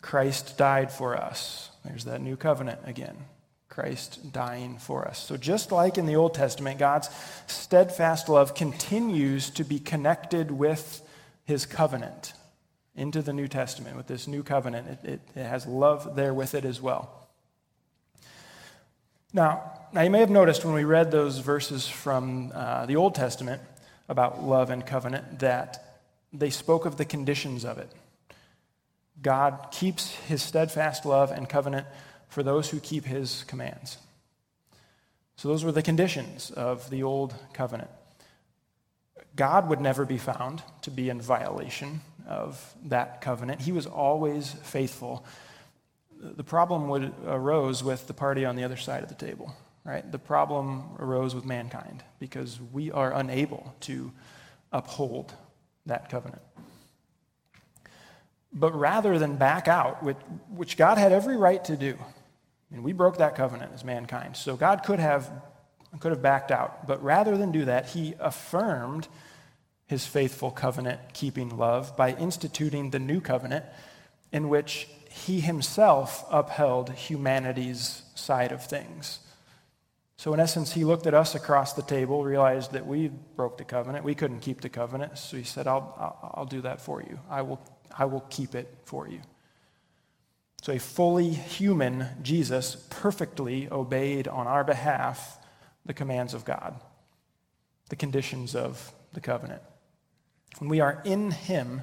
Christ 0.00 0.56
died 0.56 0.90
for 0.90 1.16
us. 1.16 1.70
There's 1.84 2.04
that 2.04 2.20
new 2.20 2.36
covenant 2.36 2.80
again. 2.84 3.16
Christ 3.68 4.32
dying 4.32 4.76
for 4.76 5.08
us. 5.08 5.18
So, 5.18 5.38
just 5.38 5.72
like 5.72 5.96
in 5.96 6.04
the 6.04 6.16
Old 6.16 6.34
Testament, 6.34 6.78
God's 6.78 7.08
steadfast 7.46 8.28
love 8.28 8.54
continues 8.54 9.48
to 9.50 9.64
be 9.64 9.78
connected 9.78 10.50
with 10.50 11.02
his 11.44 11.64
covenant 11.64 12.34
into 12.94 13.22
the 13.22 13.32
New 13.32 13.48
Testament. 13.48 13.96
With 13.96 14.06
this 14.06 14.28
new 14.28 14.42
covenant, 14.42 14.88
it, 14.88 15.08
it, 15.08 15.20
it 15.34 15.44
has 15.44 15.66
love 15.66 16.16
there 16.16 16.34
with 16.34 16.54
it 16.54 16.66
as 16.66 16.82
well. 16.82 17.28
Now, 19.32 19.62
now, 19.94 20.02
you 20.02 20.10
may 20.10 20.20
have 20.20 20.30
noticed 20.30 20.64
when 20.64 20.74
we 20.74 20.84
read 20.84 21.10
those 21.10 21.38
verses 21.38 21.88
from 21.88 22.52
uh, 22.54 22.84
the 22.84 22.96
Old 22.96 23.14
Testament 23.14 23.62
about 24.08 24.42
love 24.42 24.70
and 24.70 24.84
covenant 24.84 25.40
that 25.40 26.00
they 26.32 26.50
spoke 26.50 26.86
of 26.86 26.96
the 26.96 27.04
conditions 27.04 27.64
of 27.64 27.78
it. 27.78 27.90
God 29.20 29.68
keeps 29.70 30.14
his 30.14 30.42
steadfast 30.42 31.04
love 31.04 31.30
and 31.30 31.48
covenant 31.48 31.86
for 32.28 32.42
those 32.42 32.70
who 32.70 32.80
keep 32.80 33.04
his 33.04 33.44
commands. 33.44 33.98
So, 35.36 35.48
those 35.48 35.64
were 35.64 35.72
the 35.72 35.82
conditions 35.82 36.50
of 36.50 36.88
the 36.90 37.02
old 37.02 37.34
covenant. 37.52 37.90
God 39.34 39.68
would 39.68 39.80
never 39.80 40.04
be 40.04 40.18
found 40.18 40.62
to 40.82 40.90
be 40.90 41.08
in 41.08 41.20
violation 41.20 42.00
of 42.26 42.74
that 42.84 43.20
covenant. 43.20 43.62
He 43.62 43.72
was 43.72 43.86
always 43.86 44.52
faithful. 44.62 45.24
The 46.20 46.44
problem 46.44 46.88
would 46.88 47.12
arose 47.26 47.82
with 47.82 48.06
the 48.06 48.14
party 48.14 48.44
on 48.44 48.56
the 48.56 48.64
other 48.64 48.76
side 48.76 49.02
of 49.02 49.08
the 49.08 49.14
table, 49.14 49.54
right? 49.84 50.10
The 50.10 50.18
problem 50.18 50.96
arose 50.98 51.34
with 51.34 51.44
mankind 51.44 52.02
because 52.18 52.60
we 52.72 52.90
are 52.90 53.12
unable 53.12 53.74
to 53.80 54.12
uphold 54.72 55.34
that 55.86 56.08
covenant. 56.08 56.42
But 58.52 58.74
rather 58.74 59.18
than 59.18 59.36
back 59.36 59.66
out, 59.66 60.02
which, 60.02 60.18
which 60.54 60.76
God 60.76 60.98
had 60.98 61.12
every 61.12 61.36
right 61.36 61.64
to 61.64 61.76
do, 61.76 61.96
and 62.70 62.84
we 62.84 62.92
broke 62.92 63.18
that 63.18 63.34
covenant 63.34 63.72
as 63.74 63.84
mankind, 63.84 64.36
so 64.36 64.56
God 64.56 64.82
could 64.84 64.98
have, 64.98 65.30
could 66.00 66.12
have 66.12 66.22
backed 66.22 66.50
out. 66.50 66.86
But 66.86 67.02
rather 67.02 67.36
than 67.36 67.50
do 67.50 67.64
that, 67.64 67.86
he 67.86 68.14
affirmed 68.20 69.08
his 69.86 70.06
faithful 70.06 70.50
covenant 70.50 71.00
keeping 71.12 71.56
love 71.56 71.96
by 71.96 72.14
instituting 72.14 72.90
the 72.90 72.98
new 72.98 73.20
covenant 73.20 73.64
in 74.32 74.48
which 74.48 74.88
he 75.10 75.40
himself 75.40 76.24
upheld 76.30 76.90
humanity's 76.92 78.02
side 78.14 78.52
of 78.52 78.64
things. 78.64 79.18
So, 80.22 80.32
in 80.32 80.38
essence, 80.38 80.70
he 80.70 80.84
looked 80.84 81.08
at 81.08 81.14
us 81.14 81.34
across 81.34 81.72
the 81.72 81.82
table, 81.82 82.22
realized 82.22 82.74
that 82.74 82.86
we 82.86 83.08
broke 83.08 83.58
the 83.58 83.64
covenant. 83.64 84.04
We 84.04 84.14
couldn't 84.14 84.38
keep 84.38 84.60
the 84.60 84.68
covenant. 84.68 85.18
So 85.18 85.36
he 85.36 85.42
said, 85.42 85.66
I'll, 85.66 85.96
I'll, 85.98 86.34
I'll 86.34 86.44
do 86.46 86.60
that 86.60 86.80
for 86.80 87.02
you. 87.02 87.18
I 87.28 87.42
will, 87.42 87.60
I 87.98 88.04
will 88.04 88.24
keep 88.30 88.54
it 88.54 88.72
for 88.84 89.08
you. 89.08 89.18
So, 90.62 90.72
a 90.74 90.78
fully 90.78 91.30
human 91.30 92.06
Jesus 92.22 92.86
perfectly 92.88 93.68
obeyed 93.68 94.28
on 94.28 94.46
our 94.46 94.62
behalf 94.62 95.38
the 95.86 95.92
commands 95.92 96.34
of 96.34 96.44
God, 96.44 96.80
the 97.88 97.96
conditions 97.96 98.54
of 98.54 98.92
the 99.12 99.20
covenant. 99.20 99.62
When 100.60 100.70
we 100.70 100.78
are 100.78 101.02
in 101.04 101.32
him, 101.32 101.82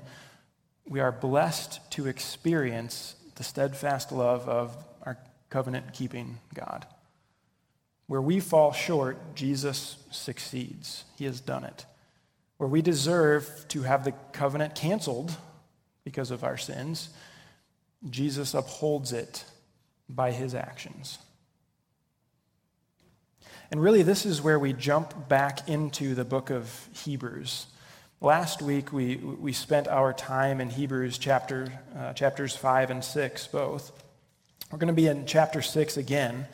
we 0.88 1.02
are 1.02 1.12
blessed 1.12 1.92
to 1.92 2.08
experience 2.08 3.16
the 3.36 3.44
steadfast 3.44 4.14
love 4.14 4.48
of 4.48 4.78
our 5.04 5.18
covenant 5.50 5.92
keeping 5.92 6.40
God. 6.54 6.86
Where 8.10 8.24
we 8.24 8.40
fall 8.40 8.74
short, 8.74 9.36
Jesus 9.36 9.98
succeeds. 10.10 11.04
He 11.16 11.26
has 11.26 11.40
done 11.40 11.64
it. 11.64 11.86
Where 12.58 12.68
we 12.68 12.82
deserve 12.82 13.48
to 13.68 13.84
have 13.84 14.04
the 14.04 14.14
covenant 14.32 14.74
canceled 14.74 15.32
because 16.04 16.32
of 16.32 16.44
our 16.44 16.58
sins, 16.58 17.10
Jesus 18.10 18.56
upholds 18.56 19.14
it 19.14 19.46
by 20.10 20.32
his 20.32 20.56
actions. 20.56 21.20
And 23.70 23.80
really, 23.80 24.02
this 24.02 24.26
is 24.26 24.42
where 24.42 24.58
we 24.58 24.74
jump 24.74 25.30
back 25.30 25.70
into 25.70 26.16
the 26.16 26.26
book 26.26 26.50
of 26.50 26.90
Hebrews. 27.04 27.68
Last 28.22 28.64
week, 28.64 28.92
we, 28.92 29.18
we 29.18 29.54
spent 29.54 29.88
our 29.88 30.14
time 30.14 30.62
in 30.62 30.72
Hebrews 30.72 31.20
chapter, 31.20 31.72
uh, 31.96 32.14
chapters 32.14 32.56
5 32.56 32.90
and 32.90 33.04
6, 33.06 33.48
both. 33.50 33.92
We're 34.72 34.80
going 34.80 34.88
to 34.88 35.00
be 35.00 35.06
in 35.06 35.28
chapter 35.28 35.62
6 35.62 35.96
again 35.98 36.48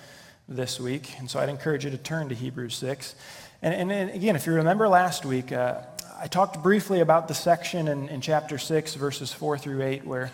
this 0.47 0.79
week. 0.79 1.17
And 1.17 1.29
so 1.29 1.39
I'd 1.39 1.49
encourage 1.49 1.85
you 1.85 1.91
to 1.91 1.97
turn 1.97 2.29
to 2.29 2.35
Hebrews 2.35 2.75
6. 2.75 3.15
And, 3.61 3.91
and, 3.91 4.11
again, 4.11 4.35
if 4.35 4.45
you 4.45 4.53
remember 4.53 4.87
last 4.87 5.25
week, 5.25 5.51
uh, 5.51 5.81
I 6.19 6.27
talked 6.27 6.61
briefly 6.61 6.99
about 6.99 7.27
the 7.27 7.33
section 7.33 7.87
in, 7.87 8.09
in 8.09 8.21
chapter 8.21 8.57
6, 8.57 8.93
verses 8.95 9.33
4 9.33 9.57
through 9.57 9.81
8, 9.81 10.05
where, 10.05 10.31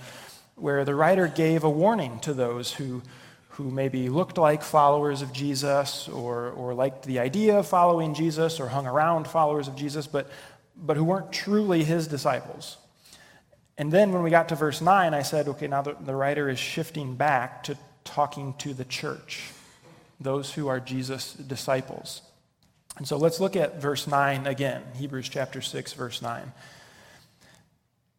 where 0.55 0.83
the 0.83 0.95
writer 0.95 1.27
gave 1.27 1.63
a 1.63 1.69
warning 1.69 2.19
to 2.21 2.33
those 2.33 2.73
who, 2.73 3.01
who 3.49 3.71
maybe 3.71 4.09
looked 4.09 4.37
like 4.37 4.63
followers 4.63 5.21
of 5.21 5.31
Jesus 5.31 6.09
or, 6.09 6.49
or 6.49 6.73
liked 6.73 7.05
the 7.05 7.19
idea 7.19 7.57
of 7.57 7.67
following 7.67 8.13
Jesus 8.13 8.59
or 8.59 8.67
hung 8.67 8.85
around 8.85 9.27
followers 9.27 9.69
of 9.69 9.77
Jesus, 9.77 10.07
but, 10.07 10.29
but 10.75 10.97
who 10.97 11.05
weren't 11.05 11.31
truly 11.31 11.85
his 11.85 12.07
disciples. 12.07 12.77
And 13.77 13.93
then 13.93 14.11
when 14.11 14.23
we 14.23 14.29
got 14.29 14.49
to 14.49 14.55
verse 14.55 14.81
9, 14.81 15.13
I 15.13 15.21
said, 15.21 15.47
okay, 15.47 15.67
now 15.67 15.83
the, 15.83 15.95
the 16.01 16.13
writer 16.13 16.49
is 16.49 16.59
shifting 16.59 17.15
back 17.15 17.63
to 17.63 17.77
talking 18.03 18.55
to 18.57 18.73
the 18.73 18.85
church 18.85 19.51
those 20.21 20.53
who 20.53 20.67
are 20.67 20.79
Jesus' 20.79 21.33
disciples. 21.33 22.21
And 22.97 23.07
so 23.07 23.17
let's 23.17 23.39
look 23.39 23.55
at 23.55 23.81
verse 23.81 24.07
9 24.07 24.45
again, 24.45 24.83
Hebrews 24.95 25.29
chapter 25.29 25.61
6, 25.61 25.93
verse 25.93 26.21
9. 26.21 26.51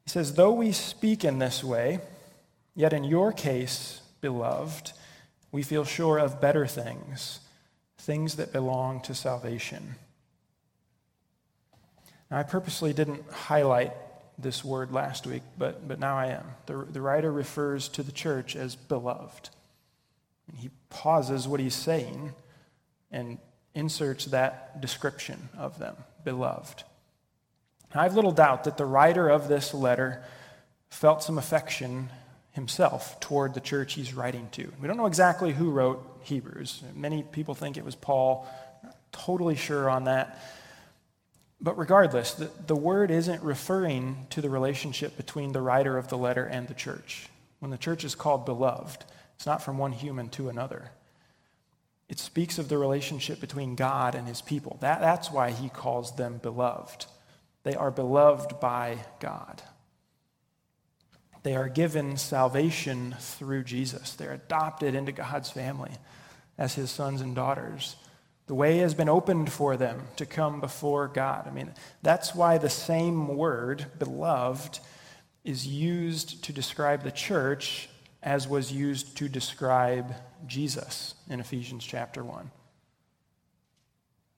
He 0.05 0.11
says, 0.11 0.35
Though 0.35 0.53
we 0.53 0.73
speak 0.73 1.25
in 1.25 1.39
this 1.39 1.63
way, 1.63 2.01
yet 2.75 2.93
in 2.93 3.05
your 3.05 3.33
case, 3.33 4.01
beloved, 4.21 4.93
we 5.53 5.63
feel 5.63 5.85
sure 5.85 6.19
of 6.19 6.41
better 6.41 6.67
things, 6.67 7.41
things 7.99 8.37
that 8.37 8.53
belong 8.53 9.01
to 9.03 9.15
salvation. 9.15 9.97
Now, 12.31 12.39
I 12.39 12.43
purposely 12.43 12.93
didn't 12.93 13.31
highlight 13.31 13.93
this 14.39 14.65
word 14.65 14.91
last 14.91 15.27
week, 15.27 15.43
but, 15.59 15.87
but 15.87 16.01
now 16.01 16.17
I 16.17 16.29
am. 16.29 16.47
The, 16.67 16.87
the 16.91 17.03
writer 17.03 17.31
refers 17.31 17.89
to 17.91 18.03
the 18.03 18.11
church 18.11 18.57
as 18.57 18.75
beloved. 18.75 19.51
And 20.53 20.61
he 20.61 20.71
pauses 20.91 21.49
what 21.49 21.59
he's 21.59 21.75
saying 21.75 22.33
and 23.11 23.39
inserts 23.75 24.27
that 24.27 24.81
description 24.81 25.49
of 25.59 25.79
them, 25.79 25.97
beloved. 26.25 26.85
I 27.95 28.05
have 28.05 28.15
little 28.15 28.33
doubt 28.33 28.65
that 28.65 28.79
the 28.79 28.87
writer 28.87 29.29
of 29.29 29.49
this 29.49 29.75
letter 29.75 30.23
felt 30.89 31.23
some 31.23 31.37
affection 31.37 32.09
himself 32.53 33.19
toward 33.21 33.55
the 33.55 33.61
church 33.61 33.95
he's 33.95 34.15
writing 34.15 34.49
to. 34.53 34.73
We 34.81 34.89
don't 34.89 34.97
know 34.97 35.07
exactly 35.07 35.53
who 35.53 35.71
wrote 35.71 36.21
Hebrews. 36.23 36.83
Many 36.95 37.23
people 37.23 37.55
think 37.55 37.77
it 37.77 37.85
was 37.85 37.95
Paul. 37.95 38.47
Not 38.83 38.97
totally 39.11 39.57
sure 39.57 39.91
on 39.91 40.05
that. 40.05 40.39
But 41.61 41.79
regardless, 41.79 42.33
the, 42.35 42.51
the 42.67 42.77
word 42.77 43.11
isn't 43.11 43.43
referring 43.43 44.27
to 44.31 44.41
the 44.41 44.51
relationship 44.51 45.17
between 45.17 45.53
the 45.53 45.61
writer 45.61 45.97
of 45.97 46.09
the 46.09 46.19
letter 46.19 46.45
and 46.45 46.69
the 46.69 46.75
church. 46.75 47.29
When 47.61 47.71
the 47.71 47.79
church 47.79 48.05
is 48.05 48.15
called 48.15 48.45
beloved, 48.45 49.05
it's 49.43 49.47
not 49.49 49.61
from 49.61 49.77
one 49.77 49.91
human 49.91 50.29
to 50.29 50.49
another. 50.49 50.93
It 52.09 52.21
speaks 52.21 52.59
of 52.59 52.69
the 52.69 52.79
relationship 52.79 53.41
between 53.41 53.75
God 53.75 54.15
and 54.15 54.29
his 54.29 54.41
people. 54.41 54.79
That, 54.81 55.01
that's 55.01 55.33
why 55.33 55.51
he 55.51 55.69
calls 55.69 56.15
them 56.15 56.39
beloved. 56.41 57.07
They 57.65 57.75
are 57.75 57.91
beloved 57.91 58.61
by 58.61 58.99
God. 59.19 59.61
They 61.43 61.57
are 61.57 61.69
given 61.69 62.19
salvation 62.19 63.17
through 63.19 63.65
Jesus. 63.65 64.13
They're 64.15 64.35
adopted 64.35 64.95
into 64.95 65.11
God's 65.11 65.51
family 65.51 65.91
as 66.57 66.77
his 66.77 66.93
sons 66.93 67.21
and 67.21 67.35
daughters. 67.35 67.97
The 68.47 68.55
way 68.55 68.79
has 68.79 68.95
been 68.95 69.09
opened 69.09 69.51
for 69.51 69.77
them 69.77 70.03
to 70.19 70.25
come 70.25 70.61
before 70.61 71.09
God. 71.09 71.49
I 71.49 71.51
mean, 71.51 71.73
that's 72.01 72.33
why 72.33 72.59
the 72.59 72.71
same 72.71 73.27
word, 73.37 73.87
beloved, 73.99 74.79
is 75.43 75.67
used 75.67 76.45
to 76.45 76.53
describe 76.53 77.03
the 77.03 77.11
church 77.11 77.89
as 78.23 78.47
was 78.47 78.73
used 78.73 79.17
to 79.17 79.29
describe 79.29 80.15
Jesus 80.47 81.15
in 81.29 81.41
Ephesians 81.41 81.85
chapter 81.85 82.23
1. 82.23 82.51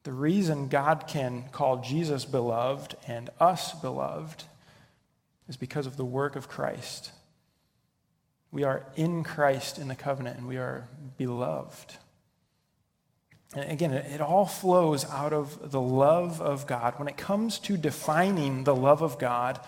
The 0.05 0.13
reason 0.13 0.69
God 0.69 1.05
can 1.07 1.45
call 1.53 1.79
Jesus 1.79 2.25
beloved 2.25 2.97
and 3.07 3.31
us 3.41 3.73
beloved 3.75 4.45
is 5.49 5.57
because 5.57 5.87
of 5.87 5.97
the 5.97 6.05
work 6.05 6.37
of 6.37 6.49
Christ. 6.49 7.11
We 8.53 8.65
are 8.65 8.87
in 8.97 9.25
Christ 9.25 9.79
in 9.79 9.89
the 9.89 9.95
covenant 9.95 10.39
and 10.39 10.47
we 10.47 10.57
are 10.57 10.87
beloved. 11.17 11.97
And 13.55 13.71
again, 13.71 13.93
it 13.93 14.21
all 14.21 14.47
flows 14.47 15.05
out 15.11 15.33
of 15.33 15.71
the 15.71 15.81
love 15.81 16.41
of 16.41 16.67
God. 16.67 16.99
When 16.99 17.09
it 17.09 17.17
comes 17.17 17.59
to 17.61 17.77
defining 17.77 18.65
the 18.65 18.75
love 18.75 19.01
of 19.03 19.19
God, 19.19 19.61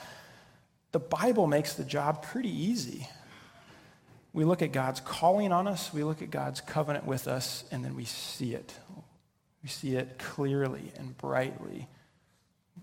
the 0.92 0.98
Bible 0.98 1.46
makes 1.46 1.74
the 1.74 1.84
job 1.84 2.22
pretty 2.22 2.50
easy. 2.50 3.08
We 4.36 4.44
look 4.44 4.60
at 4.60 4.70
God's 4.70 5.00
calling 5.00 5.50
on 5.50 5.66
us, 5.66 5.94
we 5.94 6.04
look 6.04 6.20
at 6.20 6.30
God's 6.30 6.60
covenant 6.60 7.06
with 7.06 7.26
us, 7.26 7.64
and 7.72 7.82
then 7.82 7.96
we 7.96 8.04
see 8.04 8.52
it. 8.52 8.74
We 9.62 9.70
see 9.70 9.96
it 9.96 10.18
clearly 10.18 10.92
and 10.98 11.16
brightly. 11.16 11.88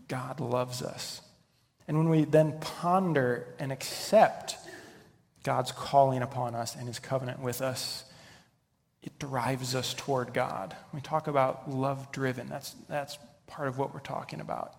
God 0.08 0.40
loves 0.40 0.82
us. 0.82 1.22
And 1.88 1.96
when 1.96 2.10
we 2.10 2.24
then 2.24 2.60
ponder 2.60 3.46
and 3.60 3.72
accept 3.72 4.58
God's 5.44 5.72
calling 5.72 6.24
upon 6.24 6.56
us 6.56 6.76
and 6.76 6.88
his 6.88 6.98
covenant 6.98 7.40
with 7.40 7.62
us, 7.62 8.04
it 9.04 9.20
drives 9.20 9.76
us 9.76 9.94
toward 9.94 10.34
God. 10.34 10.76
We 10.92 11.02
talk 11.02 11.28
about 11.28 11.70
love 11.70 12.12
driven. 12.12 12.50
That's, 12.50 12.72
that's 12.90 13.20
part 13.46 13.68
of 13.68 13.78
what 13.78 13.94
we're 13.94 14.00
talking 14.00 14.40
about. 14.40 14.74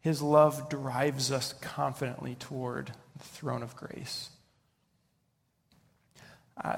His 0.00 0.20
love 0.20 0.68
drives 0.68 1.30
us 1.30 1.52
confidently 1.60 2.34
toward 2.34 2.90
the 3.16 3.24
throne 3.24 3.62
of 3.62 3.76
grace. 3.76 4.30
Uh, 6.62 6.76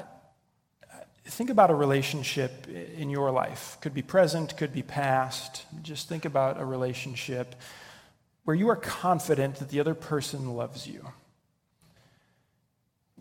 think 1.24 1.50
about 1.50 1.70
a 1.70 1.74
relationship 1.74 2.68
in 2.68 3.10
your 3.10 3.30
life. 3.30 3.78
Could 3.80 3.94
be 3.94 4.02
present, 4.02 4.56
could 4.56 4.72
be 4.72 4.82
past. 4.82 5.64
Just 5.82 6.08
think 6.08 6.24
about 6.24 6.60
a 6.60 6.64
relationship 6.64 7.54
where 8.44 8.56
you 8.56 8.68
are 8.68 8.76
confident 8.76 9.56
that 9.56 9.68
the 9.68 9.80
other 9.80 9.94
person 9.94 10.54
loves 10.54 10.86
you. 10.86 11.06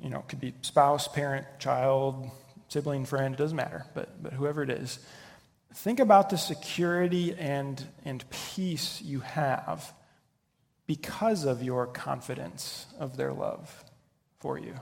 You 0.02 0.10
know, 0.10 0.20
it 0.20 0.28
could 0.28 0.40
be 0.40 0.54
spouse, 0.62 1.08
parent, 1.08 1.46
child, 1.60 2.32
sibling, 2.70 3.06
friend, 3.06 3.34
it 3.34 3.38
doesn't 3.38 3.56
matter, 3.56 3.86
but, 3.94 4.22
but 4.24 4.34
whoever 4.34 4.64
it 4.64 4.70
is. 4.70 5.00
Think 5.74 6.00
about 6.00 6.30
the 6.30 6.38
security 6.38 7.36
and, 7.38 7.84
and 8.06 8.24
peace 8.30 9.02
you 9.02 9.20
have 9.20 9.94
because 10.88 11.46
of 11.46 11.62
your 11.62 11.86
confidence 11.86 12.88
of 12.98 13.18
their 13.18 13.34
love 13.34 13.84
for 14.40 14.58
you. 14.58 14.74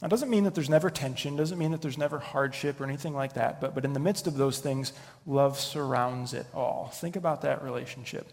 That 0.00 0.10
doesn't 0.10 0.30
mean 0.30 0.44
that 0.44 0.54
there's 0.54 0.70
never 0.70 0.90
tension, 0.90 1.34
doesn't 1.34 1.58
mean 1.58 1.72
that 1.72 1.82
there's 1.82 1.98
never 1.98 2.20
hardship 2.20 2.80
or 2.80 2.84
anything 2.84 3.14
like 3.14 3.32
that, 3.34 3.60
but, 3.60 3.74
but 3.74 3.84
in 3.84 3.94
the 3.94 4.00
midst 4.00 4.28
of 4.28 4.36
those 4.36 4.60
things, 4.60 4.92
love 5.26 5.58
surrounds 5.58 6.34
it 6.34 6.46
all. 6.54 6.90
Think 6.94 7.16
about 7.16 7.42
that 7.42 7.62
relationship. 7.62 8.28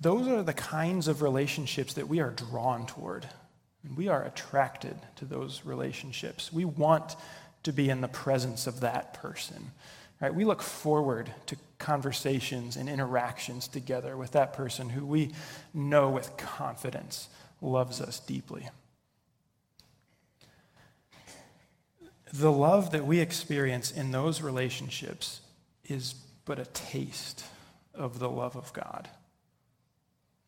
those 0.00 0.26
are 0.28 0.42
the 0.42 0.52
kinds 0.54 1.08
of 1.08 1.22
relationships 1.22 1.94
that 1.94 2.08
we 2.08 2.20
are 2.20 2.30
drawn 2.30 2.86
toward. 2.86 3.28
We 3.96 4.08
are 4.08 4.24
attracted 4.24 4.96
to 5.16 5.24
those 5.24 5.62
relationships. 5.64 6.52
We 6.52 6.64
want 6.64 7.16
to 7.62 7.72
be 7.72 7.88
in 7.90 8.00
the 8.00 8.08
presence 8.08 8.66
of 8.66 8.80
that 8.80 9.14
person. 9.14 9.72
Right? 10.20 10.34
We 10.34 10.44
look 10.44 10.62
forward 10.62 11.30
to 11.46 11.56
conversations 11.78 12.76
and 12.76 12.88
interactions 12.88 13.68
together 13.68 14.16
with 14.16 14.32
that 14.32 14.54
person 14.54 14.88
who 14.88 15.04
we 15.04 15.32
know 15.74 16.08
with 16.10 16.36
confidence 16.36 17.28
loves 17.60 18.00
us 18.00 18.18
deeply. 18.18 18.68
The 22.38 22.52
love 22.52 22.90
that 22.90 23.06
we 23.06 23.20
experience 23.20 23.90
in 23.92 24.10
those 24.10 24.42
relationships 24.42 25.40
is 25.84 26.14
but 26.44 26.58
a 26.58 26.66
taste 26.66 27.44
of 27.94 28.18
the 28.18 28.28
love 28.28 28.56
of 28.56 28.72
God. 28.74 29.08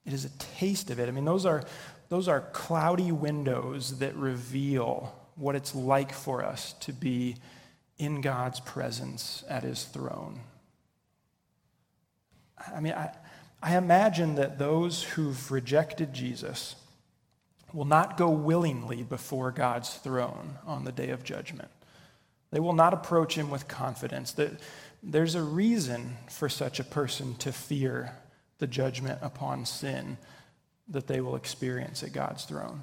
It 0.05 0.13
is 0.13 0.25
a 0.25 0.31
taste 0.39 0.91
of 0.91 0.99
it. 0.99 1.09
I 1.09 1.13
mean, 1.13 1.25
those 1.25 1.47
are, 1.47 1.65
those 2.09 2.29
are 2.29 2.43
cloudy 2.53 3.11
windows 3.11 3.99
that 4.01 4.15
reveal 4.17 5.15
what 5.37 5.55
it's 5.55 5.75
like 5.75 6.13
for 6.13 6.45
us 6.45 6.75
to 6.81 6.93
be 6.93 7.37
in 7.97 8.21
God's 8.21 8.61
presence 8.61 9.43
at 9.49 9.63
his 9.63 9.85
throne. 9.85 10.41
I 12.75 12.81
mean, 12.81 12.93
I, 12.93 13.15
I 13.63 13.77
imagine 13.77 14.35
that 14.35 14.59
those 14.59 15.03
who've 15.03 15.51
rejected 15.51 16.13
Jesus 16.13 16.77
will 17.73 17.85
not 17.85 18.17
go 18.17 18.29
willingly 18.29 19.03
before 19.03 19.53
God's 19.53 19.95
throne 19.95 20.59
on 20.67 20.85
the 20.85 20.93
day 20.93 21.11
of 21.11 21.25
judgment. 21.25 21.71
They 22.51 22.61
will 22.61 22.73
not 22.73 22.95
approach 22.95 23.35
him 23.35 23.51
with 23.51 23.69
confidence. 23.69 24.35
There's 25.03 25.35
a 25.35 25.43
reason 25.43 26.17
for 26.31 26.49
such 26.49 26.81
a 26.81 26.85
person 26.85 27.35
to 27.37 27.53
fear 27.53 28.17
the 28.59 28.67
judgment 28.67 29.19
upon 29.23 29.67
sin 29.67 30.19
that 30.89 31.07
they 31.07 31.21
will 31.21 31.37
experience 31.37 32.03
at 32.03 32.13
God's 32.13 32.45
throne. 32.45 32.83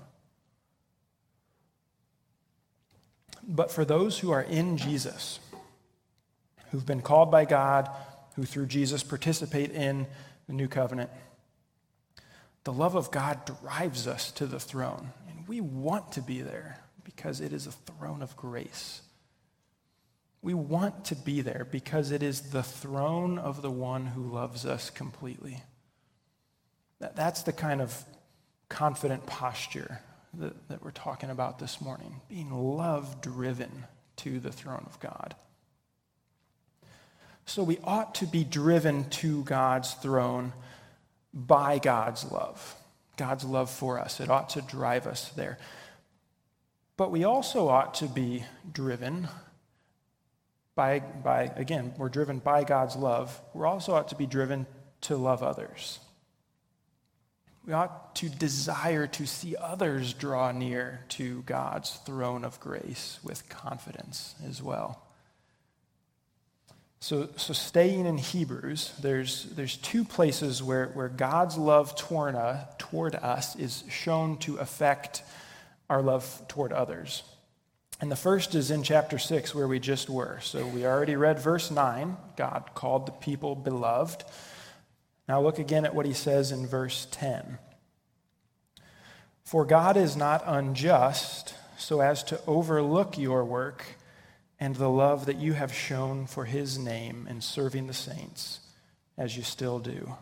But 3.47 3.71
for 3.71 3.85
those 3.85 4.19
who 4.19 4.31
are 4.31 4.41
in 4.41 4.77
Jesus, 4.77 5.39
who've 6.71 6.85
been 6.85 7.01
called 7.01 7.31
by 7.31 7.45
God, 7.45 7.89
who 8.35 8.43
through 8.43 8.67
Jesus 8.67 9.03
participate 9.03 9.71
in 9.71 10.07
the 10.47 10.53
new 10.53 10.67
covenant, 10.67 11.09
the 12.63 12.73
love 12.73 12.95
of 12.95 13.11
God 13.11 13.39
drives 13.61 14.07
us 14.07 14.31
to 14.33 14.45
the 14.45 14.59
throne. 14.59 15.11
And 15.29 15.47
we 15.47 15.61
want 15.61 16.11
to 16.13 16.21
be 16.21 16.41
there 16.41 16.79
because 17.03 17.39
it 17.41 17.53
is 17.53 17.67
a 17.67 17.71
throne 17.71 18.21
of 18.21 18.35
grace. 18.35 19.01
We 20.45 20.53
want 20.53 21.05
to 21.05 21.15
be 21.15 21.41
there 21.41 21.67
because 21.71 22.11
it 22.11 22.21
is 22.21 22.51
the 22.51 22.61
throne 22.61 23.39
of 23.39 23.63
the 23.63 23.71
one 23.71 24.05
who 24.05 24.21
loves 24.21 24.63
us 24.63 24.91
completely. 24.91 25.63
That's 26.99 27.41
the 27.41 27.51
kind 27.51 27.81
of 27.81 27.99
confident 28.69 29.25
posture 29.25 30.01
that, 30.35 30.69
that 30.69 30.83
we're 30.83 30.91
talking 30.91 31.31
about 31.31 31.57
this 31.57 31.81
morning 31.81 32.21
being 32.29 32.51
love 32.51 33.21
driven 33.21 33.85
to 34.17 34.39
the 34.39 34.51
throne 34.51 34.83
of 34.85 34.99
God. 34.99 35.33
So 37.47 37.63
we 37.63 37.79
ought 37.83 38.13
to 38.13 38.27
be 38.27 38.43
driven 38.43 39.09
to 39.09 39.43
God's 39.45 39.95
throne 39.95 40.53
by 41.33 41.79
God's 41.79 42.23
love, 42.31 42.75
God's 43.17 43.45
love 43.45 43.71
for 43.71 43.97
us. 43.97 44.19
It 44.19 44.29
ought 44.29 44.51
to 44.51 44.61
drive 44.61 45.07
us 45.07 45.29
there. 45.29 45.57
But 46.97 47.09
we 47.09 47.23
also 47.23 47.67
ought 47.67 47.95
to 47.95 48.05
be 48.05 48.45
driven 48.71 49.27
by, 50.75 50.99
by, 50.99 51.51
again, 51.55 51.93
we're 51.97 52.09
driven 52.09 52.39
by 52.39 52.63
God's 52.63 52.95
love. 52.95 53.41
We 53.53 53.65
also 53.65 53.93
ought 53.93 54.09
to 54.09 54.15
be 54.15 54.25
driven 54.25 54.67
to 55.01 55.15
love 55.15 55.41
others. 55.41 55.99
We 57.65 57.73
ought 57.73 58.13
to 58.15 58.29
desire 58.29 59.07
to 59.07 59.25
see 59.25 59.55
others 59.55 60.13
draw 60.13 60.51
near 60.51 61.03
to 61.09 61.41
God's 61.43 61.91
throne 62.05 62.43
of 62.43 62.59
grace 62.59 63.19
with 63.23 63.49
confidence 63.49 64.35
as 64.47 64.61
well. 64.61 65.01
So, 66.99 67.29
so 67.37 67.53
staying 67.53 68.05
in 68.05 68.17
Hebrews, 68.17 68.93
there's, 68.99 69.45
there's 69.55 69.77
two 69.77 70.03
places 70.03 70.61
where, 70.61 70.87
where 70.87 71.09
God's 71.09 71.57
love 71.57 71.95
toward, 71.95 72.35
uh, 72.35 72.65
toward 72.77 73.15
us 73.15 73.55
is 73.55 73.83
shown 73.89 74.37
to 74.39 74.57
affect 74.57 75.23
our 75.89 76.01
love 76.01 76.41
toward 76.47 76.73
others. 76.73 77.23
And 78.01 78.11
the 78.11 78.17
first 78.17 78.55
is 78.55 78.71
in 78.71 78.83
chapter 78.83 79.17
6, 79.17 79.55
where 79.55 79.67
we 79.67 79.79
just 79.79 80.09
were. 80.09 80.39
So 80.41 80.65
we 80.65 80.85
already 80.85 81.15
read 81.15 81.39
verse 81.39 81.71
9. 81.71 82.17
God 82.35 82.71
called 82.75 83.05
the 83.05 83.13
people 83.13 83.55
beloved. 83.55 84.25
Now 85.29 85.41
look 85.41 85.59
again 85.59 85.85
at 85.85 85.95
what 85.95 86.05
he 86.05 86.13
says 86.13 86.51
in 86.51 86.67
verse 86.67 87.07
10. 87.11 87.57
For 89.43 89.63
God 89.63 89.95
is 89.95 90.17
not 90.17 90.43
unjust 90.45 91.55
so 91.77 92.01
as 92.01 92.23
to 92.25 92.39
overlook 92.47 93.17
your 93.17 93.45
work 93.45 93.85
and 94.59 94.75
the 94.75 94.89
love 94.89 95.25
that 95.25 95.37
you 95.37 95.53
have 95.53 95.73
shown 95.73 96.25
for 96.25 96.45
his 96.45 96.77
name 96.77 97.27
in 97.29 97.41
serving 97.41 97.87
the 97.87 97.93
saints, 97.93 98.59
as 99.17 99.37
you 99.37 99.43
still 99.43 99.79
do. 99.79 100.15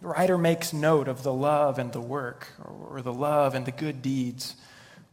The 0.00 0.08
writer 0.08 0.38
makes 0.38 0.72
note 0.72 1.08
of 1.08 1.22
the 1.22 1.32
love 1.32 1.78
and 1.78 1.92
the 1.92 2.00
work, 2.00 2.48
or 2.90 3.02
the 3.02 3.12
love 3.12 3.54
and 3.54 3.66
the 3.66 3.72
good 3.72 4.02
deeds 4.02 4.56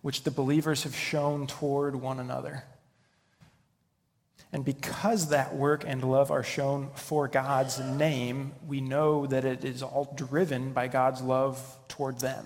which 0.08 0.24
the 0.24 0.32
believers 0.32 0.84
have 0.84 0.96
shown 0.96 1.46
toward 1.48 1.94
one 1.94 2.18
another. 2.18 2.64
And 4.54 4.64
because 4.64 5.32
that 5.32 5.54
work 5.54 5.84
and 5.86 6.02
love 6.02 6.32
are 6.32 6.44
shown 6.44 6.92
for 6.96 7.28
God's 7.28 7.78
name, 7.82 8.54
we 8.66 8.80
know 8.80 9.28
that 9.28 9.44
it 9.44 9.66
is 9.66 9.84
all 9.84 10.14
driven 10.16 10.72
by 10.72 10.88
God's 10.88 11.22
love 11.22 11.62
toward 11.90 12.22
them. 12.22 12.46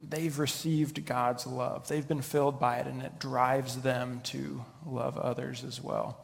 They've 0.00 0.36
received 0.36 1.06
God's 1.06 1.46
love, 1.46 1.86
they've 1.86 2.08
been 2.08 2.22
filled 2.22 2.58
by 2.58 2.78
it, 2.78 2.88
and 2.88 3.02
it 3.02 3.20
drives 3.20 3.82
them 3.82 4.20
to 4.24 4.64
love 4.84 5.16
others 5.16 5.62
as 5.62 5.80
well. 5.80 6.18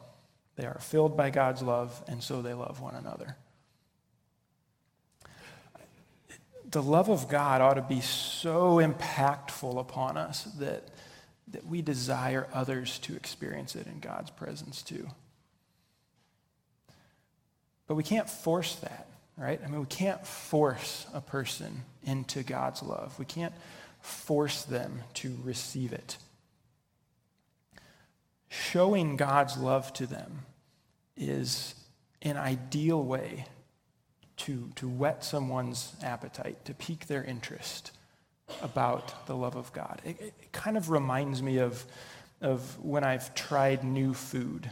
They 0.57 0.65
are 0.65 0.79
filled 0.81 1.15
by 1.15 1.29
God's 1.29 1.61
love, 1.61 2.03
and 2.09 2.21
so 2.21 2.41
they 2.41 2.53
love 2.53 2.81
one 2.81 2.95
another. 2.95 3.37
The 6.69 6.81
love 6.81 7.09
of 7.09 7.27
God 7.27 7.61
ought 7.61 7.75
to 7.75 7.81
be 7.81 8.01
so 8.01 8.77
impactful 8.77 9.79
upon 9.79 10.17
us 10.17 10.45
that 10.59 10.89
that 11.49 11.65
we 11.65 11.81
desire 11.81 12.47
others 12.53 12.99
to 12.99 13.15
experience 13.15 13.75
it 13.75 13.87
in 13.87 13.99
God's 13.99 14.31
presence 14.31 14.81
too. 14.81 15.07
But 17.87 17.95
we 17.95 18.03
can't 18.03 18.29
force 18.29 18.75
that, 18.77 19.07
right? 19.37 19.61
I 19.63 19.67
mean, 19.67 19.79
we 19.79 19.85
can't 19.85 20.25
force 20.25 21.05
a 21.13 21.21
person 21.21 21.83
into 22.03 22.41
God's 22.41 22.81
love. 22.81 23.17
We 23.19 23.25
can't 23.25 23.53
force 24.01 24.63
them 24.63 25.03
to 25.15 25.37
receive 25.43 25.93
it. 25.93 26.17
Showing 28.49 29.17
God's 29.17 29.57
love 29.57 29.93
to 29.93 30.07
them 30.07 30.45
is 31.15 31.75
an 32.21 32.37
ideal 32.37 33.03
way 33.03 33.45
to, 34.37 34.69
to 34.75 34.87
whet 34.87 35.23
someone's 35.23 35.95
appetite, 36.03 36.65
to 36.65 36.73
pique 36.73 37.07
their 37.07 37.23
interest 37.23 37.91
about 38.61 39.25
the 39.27 39.35
love 39.35 39.55
of 39.55 39.71
God. 39.73 40.01
It, 40.03 40.21
it, 40.21 40.51
kind 40.51 40.77
of 40.77 40.89
reminds 40.89 41.41
me 41.41 41.57
of, 41.57 41.85
of 42.41 42.79
when 42.83 43.03
I've 43.03 43.33
tried 43.35 43.83
new 43.83 44.13
food 44.13 44.69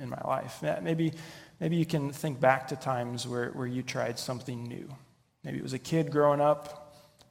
in 0.00 0.08
my 0.08 0.20
life. 0.24 0.62
Maybe, 0.82 1.12
maybe 1.60 1.76
you 1.76 1.86
can 1.86 2.12
think 2.12 2.40
back 2.40 2.68
to 2.68 2.76
times 2.76 3.26
where, 3.26 3.50
where 3.50 3.66
you 3.66 3.82
tried 3.82 4.18
something 4.18 4.62
new. 4.64 4.88
Maybe 5.42 5.58
it 5.58 5.62
was 5.62 5.72
a 5.72 5.78
kid 5.78 6.10
growing 6.10 6.40
up. 6.40 6.83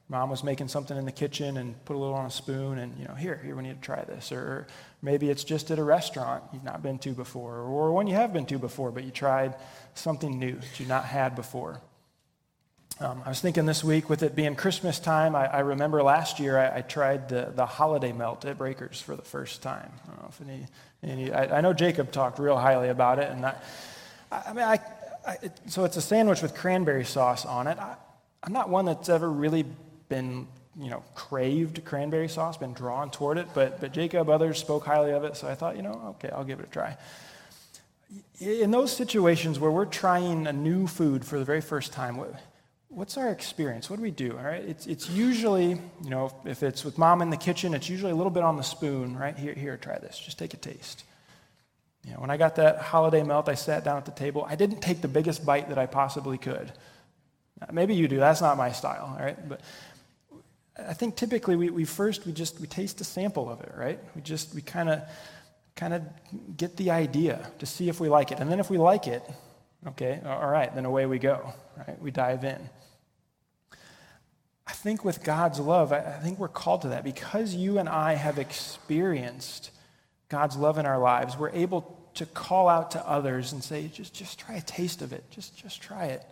Mom 0.10 0.30
was 0.30 0.44
making 0.44 0.68
something 0.68 0.98
in 0.98 1.06
the 1.06 1.12
kitchen 1.12 1.58
and 1.58 1.84
put 1.86 1.96
a 1.96 2.00
little 2.00 2.16
on 2.16 2.26
a 2.26 2.32
spoon 2.32 2.78
and, 2.78 2.98
you 3.00 3.06
know, 3.06 3.16
here, 3.16 3.40
here, 3.44 3.56
we 3.56 3.64
need 3.64 3.76
to 3.76 3.86
try 3.86 4.04
this. 4.04 4.32
Or 4.32 4.68
maybe 5.02 5.30
it's 5.30 5.44
just 5.44 5.72
at 5.72 5.80
a 5.80 5.84
restaurant 5.84 6.44
you've 6.52 6.64
not 6.64 6.84
been 6.84 7.00
to 7.00 7.14
before, 7.14 7.60
or 7.60 7.92
one 7.92 8.08
you 8.08 8.16
have 8.16 8.34
been 8.34 8.46
to 8.48 8.60
before, 8.60 8.92
but 8.92 9.04
you 9.04 9.12
tried 9.12 9.56
something 9.96 10.38
new 10.38 10.56
that 10.56 10.80
you've 10.80 10.90
not 10.90 11.06
had 11.06 11.36
before. 11.36 11.82
Um, 13.00 13.24
I 13.26 13.30
was 13.30 13.42
thinking 13.42 13.66
this 13.66 13.84
week, 13.84 14.08
with 14.08 14.22
it 14.22 14.36
being 14.36 14.56
Christmas 14.56 15.00
time, 15.00 15.36
I, 15.36 15.48
I 15.48 15.60
remember 15.62 16.04
last 16.04 16.40
year 16.40 16.60
I, 16.60 16.78
I, 16.78 16.82
tried 16.82 17.28
the, 17.28 17.52
the 17.56 17.66
holiday 17.66 18.12
melt 18.12 18.46
at 18.46 18.58
Breakers 18.60 19.02
for 19.02 19.16
the 19.16 19.24
first 19.24 19.64
time. 19.64 19.92
I 20.04 20.08
don't 20.08 20.22
know 20.22 20.30
if 20.30 20.42
any, 20.42 20.68
any 21.02 21.34
I, 21.34 21.58
I, 21.58 21.62
know 21.62 21.74
Jacob 21.74 22.12
talked 22.12 22.38
real 22.38 22.56
highly 22.56 22.90
about 22.90 23.18
it, 23.18 23.32
and 23.32 23.44
I, 23.48 23.56
I 24.32 24.54
mean, 24.54 24.64
I, 24.64 24.80
it, 25.42 25.60
so 25.68 25.86
it's 25.86 25.98
a 25.98 26.02
sandwich 26.02 26.44
with 26.44 26.54
cranberry 26.54 27.04
sauce 27.04 27.46
on 27.48 27.66
it. 27.66 27.80
I, 27.80 27.96
I'm 28.44 28.54
not 28.54 28.70
one 28.70 28.86
that's 28.86 29.10
ever 29.10 29.30
really 29.30 29.66
been, 30.14 30.48
you 30.80 30.92
know, 30.92 31.04
craved 31.16 31.84
cranberry 31.86 32.30
sauce, 32.30 32.56
been 32.56 32.74
drawn 32.74 33.10
toward 33.10 33.40
it, 33.40 33.48
but, 33.56 33.82
but 33.82 33.92
Jacob, 33.94 34.30
others 34.30 34.60
spoke 34.60 34.86
highly 34.86 35.12
of 35.12 35.24
it, 35.24 35.36
so 35.36 35.48
I 35.48 35.56
thought, 35.56 35.76
you 35.76 35.82
know, 35.82 36.16
okay, 36.16 36.30
I'll 36.30 36.44
give 36.44 36.60
it 36.60 36.68
a 36.68 36.70
try. 36.70 36.98
In 38.40 38.70
those 38.70 38.96
situations 38.96 39.60
where 39.60 39.72
we're 39.72 39.86
trying 39.86 40.46
a 40.46 40.54
new 40.54 40.86
food 40.86 41.26
for 41.26 41.40
the 41.40 41.46
very 41.46 41.62
first 41.62 41.94
time, 41.94 42.24
what's 42.90 43.18
our 43.18 43.30
experience? 43.30 43.90
What 43.90 43.96
do 43.96 44.04
we 44.04 44.12
do? 44.12 44.38
All 44.38 44.44
right, 44.44 44.64
it's, 44.64 44.86
it's 44.86 45.10
usually, 45.10 45.70
you 46.04 46.10
know, 46.10 46.32
if 46.46 46.62
it's 46.62 46.86
with 46.86 47.00
mom 47.00 47.24
in 47.24 47.32
the 47.32 47.38
kitchen, 47.38 47.74
it's 47.74 47.90
usually 47.90 48.12
a 48.12 48.16
little 48.16 48.32
bit 48.32 48.44
on 48.44 48.56
the 48.56 48.64
spoon, 48.64 49.18
right? 49.18 49.36
Here, 49.36 49.56
here, 49.56 49.78
try 49.78 49.98
this. 49.98 50.20
Just 50.20 50.38
take 50.38 50.54
a 50.54 50.58
taste. 50.58 51.06
You 52.06 52.14
know, 52.14 52.20
when 52.20 52.30
I 52.30 52.38
got 52.38 52.58
that 52.58 52.78
holiday 52.78 53.24
melt, 53.24 53.50
I 53.50 53.56
sat 53.56 53.84
down 53.84 53.98
at 53.98 54.06
the 54.06 54.12
table. 54.12 54.46
I 54.48 54.56
didn't 54.56 54.82
take 54.82 55.02
the 55.02 55.08
biggest 55.08 55.44
bite 55.44 55.70
that 55.70 55.80
I 55.80 55.88
possibly 55.88 56.38
could. 56.38 56.72
Maybe 57.72 57.96
you 57.96 58.08
do. 58.08 58.18
That's 58.18 58.42
not 58.42 58.58
my 58.58 58.72
style, 58.74 59.16
all 59.18 59.26
right? 59.26 59.38
But 59.48 59.62
I 60.78 60.94
think 60.94 61.16
typically 61.16 61.56
we, 61.56 61.70
we 61.70 61.86
first 61.86 62.26
we 62.26 62.32
just 62.32 62.60
we 62.60 62.68
taste 62.68 63.00
a 63.02 63.04
sample 63.04 63.50
of 63.50 63.62
it, 63.62 63.72
right? 63.76 64.00
We 64.16 64.22
just 64.22 64.56
we 64.56 64.62
kind 64.62 64.90
of 64.90 65.02
kind 65.76 65.94
of 65.94 66.04
get 66.58 66.78
the 66.78 66.92
idea 66.92 67.52
to 67.60 67.66
see 67.66 67.90
if 67.90 68.00
we 68.00 68.10
like 68.10 68.32
it. 68.32 68.40
And 68.40 68.52
then 68.52 68.60
if 68.60 68.70
we 68.70 68.78
like 68.78 69.08
it, 69.08 69.24
okay, 69.88 70.22
all 70.26 70.50
right, 70.50 70.74
then 70.74 70.86
away 70.86 71.06
we 71.06 71.20
go, 71.20 71.54
right? 71.78 72.00
We 72.02 72.12
dive 72.12 72.44
in. 72.44 72.70
I 74.66 74.72
think 74.72 75.04
with 75.04 75.24
God's 75.24 75.60
love, 75.60 75.92
I 75.92 76.20
think 76.24 76.40
we're 76.40 76.48
called 76.48 76.84
to 76.84 76.90
that 76.90 77.04
because 77.04 77.54
you 77.54 77.80
and 77.80 77.90
I 77.90 78.14
have 78.14 78.38
experienced 78.40 79.72
God's 80.30 80.56
love 80.56 80.78
in 80.78 80.86
our 80.86 81.00
lives. 81.00 81.38
We're 81.38 81.50
able 81.50 82.00
to 82.16 82.26
call 82.26 82.70
out 82.70 82.92
to 82.92 83.08
others 83.08 83.52
and 83.52 83.64
say, 83.64 83.88
just, 83.88 84.14
just 84.14 84.40
try 84.40 84.56
a 84.56 84.62
taste 84.62 85.02
of 85.02 85.12
it. 85.12 85.24
Just, 85.30 85.58
just 85.58 85.82
try 85.82 86.06
it. 86.06 86.24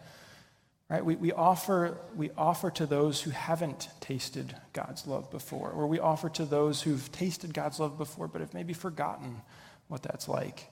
Right? 0.92 1.06
We, 1.06 1.16
we, 1.16 1.32
offer, 1.32 1.98
we 2.18 2.32
offer 2.38 2.70
to 2.72 2.86
those 2.86 3.22
who 3.22 3.32
haven't 3.32 3.88
tasted 4.02 4.54
God's 4.74 5.08
love 5.08 5.32
before, 5.32 5.70
or 5.70 5.88
we 5.88 6.00
offer 6.00 6.28
to 6.32 6.44
those 6.44 6.82
who've 6.82 7.10
tasted 7.14 7.54
God's 7.54 7.80
love 7.80 7.98
before 7.98 8.28
but 8.28 8.42
have 8.42 8.54
maybe 8.54 8.74
forgotten 8.74 9.42
what 9.88 10.04
that's 10.04 10.28
like. 10.28 10.70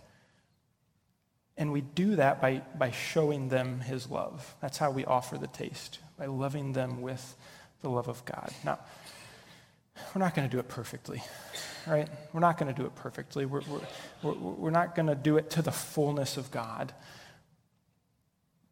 And 1.57 1.71
we 1.71 1.79
do 1.79 2.17
that 2.17 2.41
by, 2.41 2.63
by 2.77 2.91
showing 2.91 3.47
them 3.47 3.79
his 3.79 4.09
love. 4.09 4.55
That's 4.61 4.77
how 4.77 4.91
we 4.91 5.05
offer 5.05 5.37
the 5.37 5.47
taste, 5.47 5.99
by 6.17 6.25
loving 6.25 6.73
them 6.73 7.01
with 7.01 7.37
the 7.81 7.89
love 7.89 8.09
of 8.09 8.25
God. 8.25 8.51
Now, 8.65 8.79
we're 10.13 10.19
not 10.19 10.35
going 10.35 10.49
to 10.49 10.51
do 10.53 10.59
it 10.59 10.67
perfectly, 10.67 11.23
right? 11.87 12.09
We're 12.33 12.41
not 12.41 12.57
going 12.57 12.73
to 12.73 12.77
do 12.77 12.85
it 12.85 12.95
perfectly. 12.95 13.45
We're, 13.45 13.61
we're, 14.21 14.33
we're 14.33 14.69
not 14.69 14.95
going 14.95 15.07
to 15.07 15.15
do 15.15 15.37
it 15.37 15.49
to 15.51 15.61
the 15.61 15.71
fullness 15.71 16.35
of 16.35 16.51
God. 16.51 16.91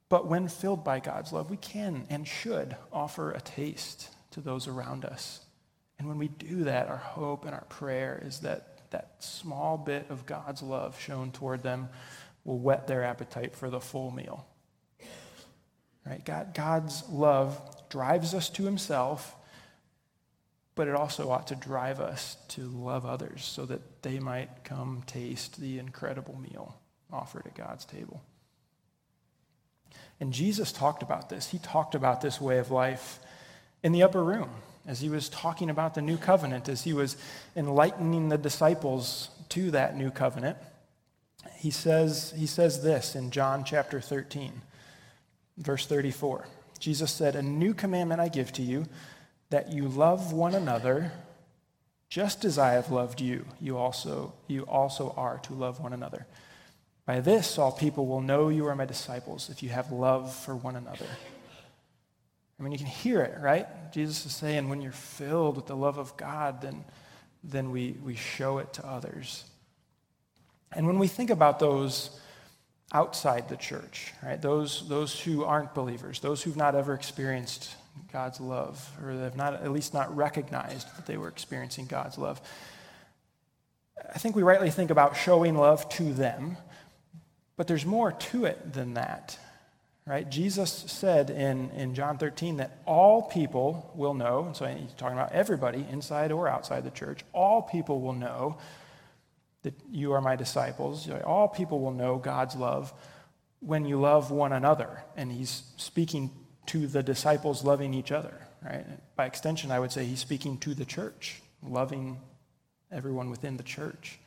But 0.09 0.27
when 0.27 0.47
filled 0.47 0.83
by 0.83 0.99
God's 0.99 1.33
love, 1.33 1.49
we 1.49 1.57
can 1.57 2.05
and 2.09 2.27
should 2.27 2.75
offer 2.93 3.31
a 3.31 3.41
taste 3.41 4.09
to 4.31 4.41
those 4.41 4.67
around 4.67 5.03
us. 5.03 5.41
And 5.99 6.07
when 6.07 6.17
we 6.17 6.27
do 6.27 6.63
that, 6.65 6.87
our 6.87 6.97
hope 6.97 7.45
and 7.45 7.53
our 7.53 7.65
prayer 7.65 8.21
is 8.23 8.39
that 8.41 8.89
that 8.91 9.15
small 9.19 9.77
bit 9.77 10.05
of 10.09 10.25
God's 10.25 10.61
love 10.61 10.99
shown 10.99 11.31
toward 11.31 11.63
them 11.63 11.89
will 12.45 12.59
whet 12.59 12.87
their 12.87 13.03
appetite 13.03 13.55
for 13.55 13.69
the 13.69 13.81
full 13.81 14.11
meal. 14.11 14.47
Right? 16.05 16.23
God, 16.23 16.53
God's 16.53 17.03
love 17.09 17.59
drives 17.89 18.33
us 18.33 18.49
to 18.51 18.63
himself, 18.63 19.35
but 20.75 20.87
it 20.87 20.95
also 20.95 21.29
ought 21.29 21.47
to 21.47 21.55
drive 21.55 21.99
us 21.99 22.37
to 22.49 22.61
love 22.61 23.05
others 23.05 23.43
so 23.43 23.65
that 23.65 24.03
they 24.03 24.19
might 24.19 24.63
come 24.63 25.03
taste 25.05 25.59
the 25.59 25.79
incredible 25.79 26.39
meal 26.39 26.79
offered 27.11 27.45
at 27.45 27.55
God's 27.55 27.83
table. 27.83 28.23
And 30.19 30.33
Jesus 30.33 30.71
talked 30.71 31.03
about 31.03 31.29
this. 31.29 31.49
He 31.49 31.59
talked 31.59 31.95
about 31.95 32.21
this 32.21 32.41
way 32.41 32.57
of 32.57 32.71
life 32.71 33.19
in 33.83 33.91
the 33.91 34.03
upper 34.03 34.23
room 34.23 34.49
as 34.87 35.01
he 35.01 35.09
was 35.09 35.29
talking 35.29 35.69
about 35.69 35.93
the 35.93 36.01
new 36.01 36.17
covenant, 36.17 36.69
as 36.69 36.83
he 36.83 36.93
was 36.93 37.17
enlightening 37.55 38.29
the 38.29 38.37
disciples 38.37 39.29
to 39.49 39.69
that 39.71 39.97
new 39.97 40.09
covenant. 40.09 40.57
He 41.57 41.71
says, 41.71 42.33
he 42.37 42.47
says 42.47 42.81
this 42.81 43.15
in 43.15 43.29
John 43.29 43.63
chapter 43.63 43.99
13, 43.99 44.61
verse 45.57 45.85
34. 45.85 46.47
Jesus 46.79 47.11
said, 47.11 47.35
A 47.35 47.41
new 47.41 47.73
commandment 47.73 48.21
I 48.21 48.29
give 48.29 48.53
to 48.53 48.61
you, 48.61 48.85
that 49.49 49.71
you 49.71 49.87
love 49.87 50.31
one 50.31 50.55
another 50.55 51.11
just 52.09 52.45
as 52.45 52.57
I 52.57 52.71
have 52.71 52.89
loved 52.89 53.19
you. 53.19 53.45
You 53.59 53.77
also, 53.77 54.33
you 54.47 54.63
also 54.63 55.13
are 55.17 55.39
to 55.39 55.53
love 55.53 55.79
one 55.79 55.93
another. 55.93 56.25
By 57.07 57.21
this, 57.21 57.57
all 57.57 57.71
people 57.71 58.05
will 58.05 58.19
know 58.19 58.49
you 58.49 58.67
are 58.67 58.75
my 58.75 58.83
disciples 58.83 59.49
if 59.49 59.63
you 59.63 59.69
have 59.69 59.93
love 59.93 60.35
for 60.35 60.57
one 60.57 60.75
another. 60.75 61.05
I 62.59 62.63
mean, 62.63 62.73
you 62.73 62.77
can 62.77 62.85
hear 62.85 63.21
it, 63.21 63.39
right? 63.39 63.65
Jesus 63.93 64.25
is 64.25 64.35
saying, 64.35 64.67
when 64.67 64.81
you're 64.81 64.91
filled 64.91 65.55
with 65.55 65.67
the 65.67 65.75
love 65.75 65.97
of 65.97 66.17
God, 66.17 66.61
then, 66.61 66.83
then 67.45 67.71
we, 67.71 67.95
we 68.03 68.15
show 68.15 68.57
it 68.57 68.73
to 68.73 68.85
others. 68.85 69.45
And 70.73 70.85
when 70.85 70.99
we 70.99 71.07
think 71.07 71.29
about 71.29 71.59
those 71.59 72.19
outside 72.91 73.47
the 73.47 73.55
church, 73.55 74.11
right, 74.21 74.41
those, 74.41 74.85
those 74.89 75.17
who 75.17 75.45
aren't 75.45 75.73
believers, 75.73 76.19
those 76.19 76.43
who've 76.43 76.57
not 76.57 76.75
ever 76.75 76.93
experienced 76.93 77.73
God's 78.11 78.41
love, 78.41 78.91
or 79.01 79.11
have 79.11 79.37
not, 79.37 79.53
at 79.53 79.71
least 79.71 79.93
not 79.93 80.13
recognized 80.13 80.93
that 80.97 81.05
they 81.05 81.15
were 81.15 81.29
experiencing 81.29 81.85
God's 81.85 82.17
love, 82.17 82.41
I 84.13 84.17
think 84.19 84.35
we 84.35 84.43
rightly 84.43 84.71
think 84.71 84.91
about 84.91 85.15
showing 85.15 85.55
love 85.55 85.87
to 85.91 86.11
them 86.11 86.57
but 87.57 87.67
there's 87.67 87.85
more 87.85 88.11
to 88.11 88.45
it 88.45 88.73
than 88.73 88.93
that, 88.93 89.37
right? 90.05 90.29
Jesus 90.29 90.71
said 90.71 91.29
in, 91.29 91.71
in 91.71 91.95
John 91.95 92.17
13 92.17 92.57
that 92.57 92.79
all 92.85 93.23
people 93.23 93.91
will 93.95 94.13
know, 94.13 94.45
and 94.45 94.55
so 94.55 94.65
he's 94.65 94.93
talking 94.93 95.17
about 95.17 95.33
everybody, 95.33 95.85
inside 95.91 96.31
or 96.31 96.47
outside 96.47 96.85
the 96.85 96.91
church, 96.91 97.21
all 97.33 97.61
people 97.61 97.99
will 97.99 98.13
know 98.13 98.57
that 99.63 99.73
you 99.91 100.13
are 100.13 100.21
my 100.21 100.35
disciples. 100.35 101.09
All 101.25 101.47
people 101.47 101.81
will 101.81 101.91
know 101.91 102.17
God's 102.17 102.55
love 102.55 102.93
when 103.59 103.85
you 103.85 103.99
love 103.99 104.31
one 104.31 104.53
another. 104.53 105.03
And 105.15 105.31
he's 105.31 105.63
speaking 105.77 106.31
to 106.67 106.87
the 106.87 107.03
disciples 107.03 107.63
loving 107.63 107.93
each 107.93 108.11
other, 108.11 108.33
right? 108.63 108.85
By 109.15 109.25
extension, 109.25 109.71
I 109.71 109.79
would 109.79 109.91
say 109.91 110.05
he's 110.05 110.19
speaking 110.19 110.57
to 110.59 110.73
the 110.73 110.85
church, 110.85 111.41
loving 111.61 112.19
everyone 112.91 113.29
within 113.29 113.57
the 113.57 113.63
church. 113.63 114.19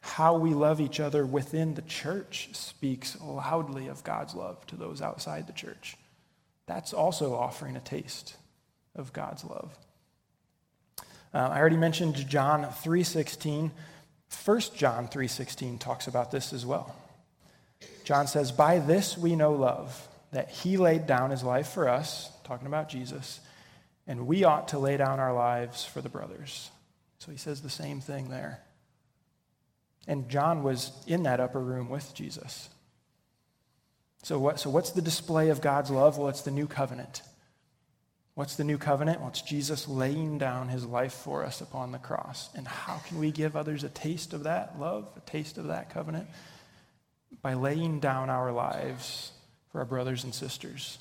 How 0.00 0.36
we 0.36 0.54
love 0.54 0.80
each 0.80 0.98
other 0.98 1.26
within 1.26 1.74
the 1.74 1.82
church 1.82 2.48
speaks 2.52 3.20
loudly 3.20 3.88
of 3.88 4.02
God's 4.02 4.34
love 4.34 4.66
to 4.68 4.76
those 4.76 5.02
outside 5.02 5.46
the 5.46 5.52
church. 5.52 5.96
That's 6.66 6.92
also 6.92 7.34
offering 7.34 7.76
a 7.76 7.80
taste 7.80 8.36
of 8.94 9.12
God's 9.12 9.44
love. 9.44 9.76
Uh, 11.32 11.38
I 11.38 11.58
already 11.58 11.76
mentioned 11.76 12.16
John 12.28 12.64
3:16. 12.64 13.72
1 14.28 14.74
John 14.74 15.08
3:16 15.08 15.78
talks 15.78 16.06
about 16.06 16.30
this 16.30 16.52
as 16.52 16.64
well. 16.64 16.94
John 18.04 18.26
says, 18.26 18.52
"By 18.52 18.78
this 18.78 19.18
we 19.18 19.36
know 19.36 19.52
love, 19.52 20.08
that 20.32 20.50
he 20.50 20.76
laid 20.76 21.06
down 21.06 21.30
his 21.30 21.42
life 21.42 21.68
for 21.68 21.88
us, 21.88 22.30
talking 22.44 22.66
about 22.66 22.88
Jesus, 22.88 23.40
and 24.06 24.26
we 24.26 24.44
ought 24.44 24.68
to 24.68 24.78
lay 24.78 24.96
down 24.96 25.20
our 25.20 25.32
lives 25.32 25.84
for 25.84 26.00
the 26.00 26.08
brothers." 26.08 26.70
So 27.18 27.30
he 27.30 27.36
says 27.36 27.60
the 27.60 27.70
same 27.70 28.00
thing 28.00 28.30
there. 28.30 28.60
And 30.06 30.28
John 30.28 30.62
was 30.62 30.92
in 31.06 31.24
that 31.24 31.40
upper 31.40 31.60
room 31.60 31.88
with 31.88 32.14
Jesus. 32.14 32.68
So, 34.22 34.38
what, 34.38 34.60
so 34.60 34.70
what's 34.70 34.90
the 34.90 35.02
display 35.02 35.48
of 35.48 35.60
God's 35.60 35.90
love? 35.90 36.18
Well, 36.18 36.28
it's 36.28 36.42
the 36.42 36.50
new 36.50 36.66
covenant. 36.66 37.22
What's 38.34 38.56
the 38.56 38.64
new 38.64 38.78
covenant? 38.78 39.20
Well, 39.20 39.30
it's 39.30 39.42
Jesus 39.42 39.88
laying 39.88 40.38
down 40.38 40.68
his 40.68 40.84
life 40.84 41.12
for 41.12 41.44
us 41.44 41.60
upon 41.60 41.92
the 41.92 41.98
cross. 41.98 42.48
And 42.54 42.66
how 42.66 42.98
can 43.06 43.18
we 43.18 43.30
give 43.30 43.56
others 43.56 43.84
a 43.84 43.88
taste 43.88 44.32
of 44.32 44.44
that 44.44 44.78
love, 44.78 45.08
a 45.16 45.20
taste 45.20 45.58
of 45.58 45.66
that 45.66 45.90
covenant? 45.90 46.26
By 47.42 47.54
laying 47.54 48.00
down 48.00 48.30
our 48.30 48.52
lives 48.52 49.32
for 49.70 49.80
our 49.80 49.84
brothers 49.84 50.24
and 50.24 50.34
sisters, 50.34 50.98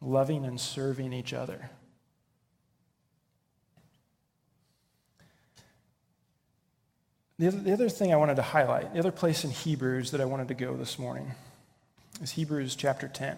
loving 0.00 0.44
and 0.44 0.60
serving 0.60 1.12
each 1.12 1.32
other. 1.32 1.70
The 7.38 7.48
other, 7.48 7.58
the 7.58 7.72
other 7.74 7.88
thing 7.90 8.14
I 8.14 8.16
wanted 8.16 8.36
to 8.36 8.42
highlight, 8.42 8.94
the 8.94 8.98
other 8.98 9.12
place 9.12 9.44
in 9.44 9.50
Hebrews 9.50 10.12
that 10.12 10.22
I 10.22 10.24
wanted 10.24 10.48
to 10.48 10.54
go 10.54 10.74
this 10.74 10.98
morning, 10.98 11.32
is 12.22 12.30
Hebrews 12.30 12.76
chapter 12.76 13.08
10. 13.08 13.36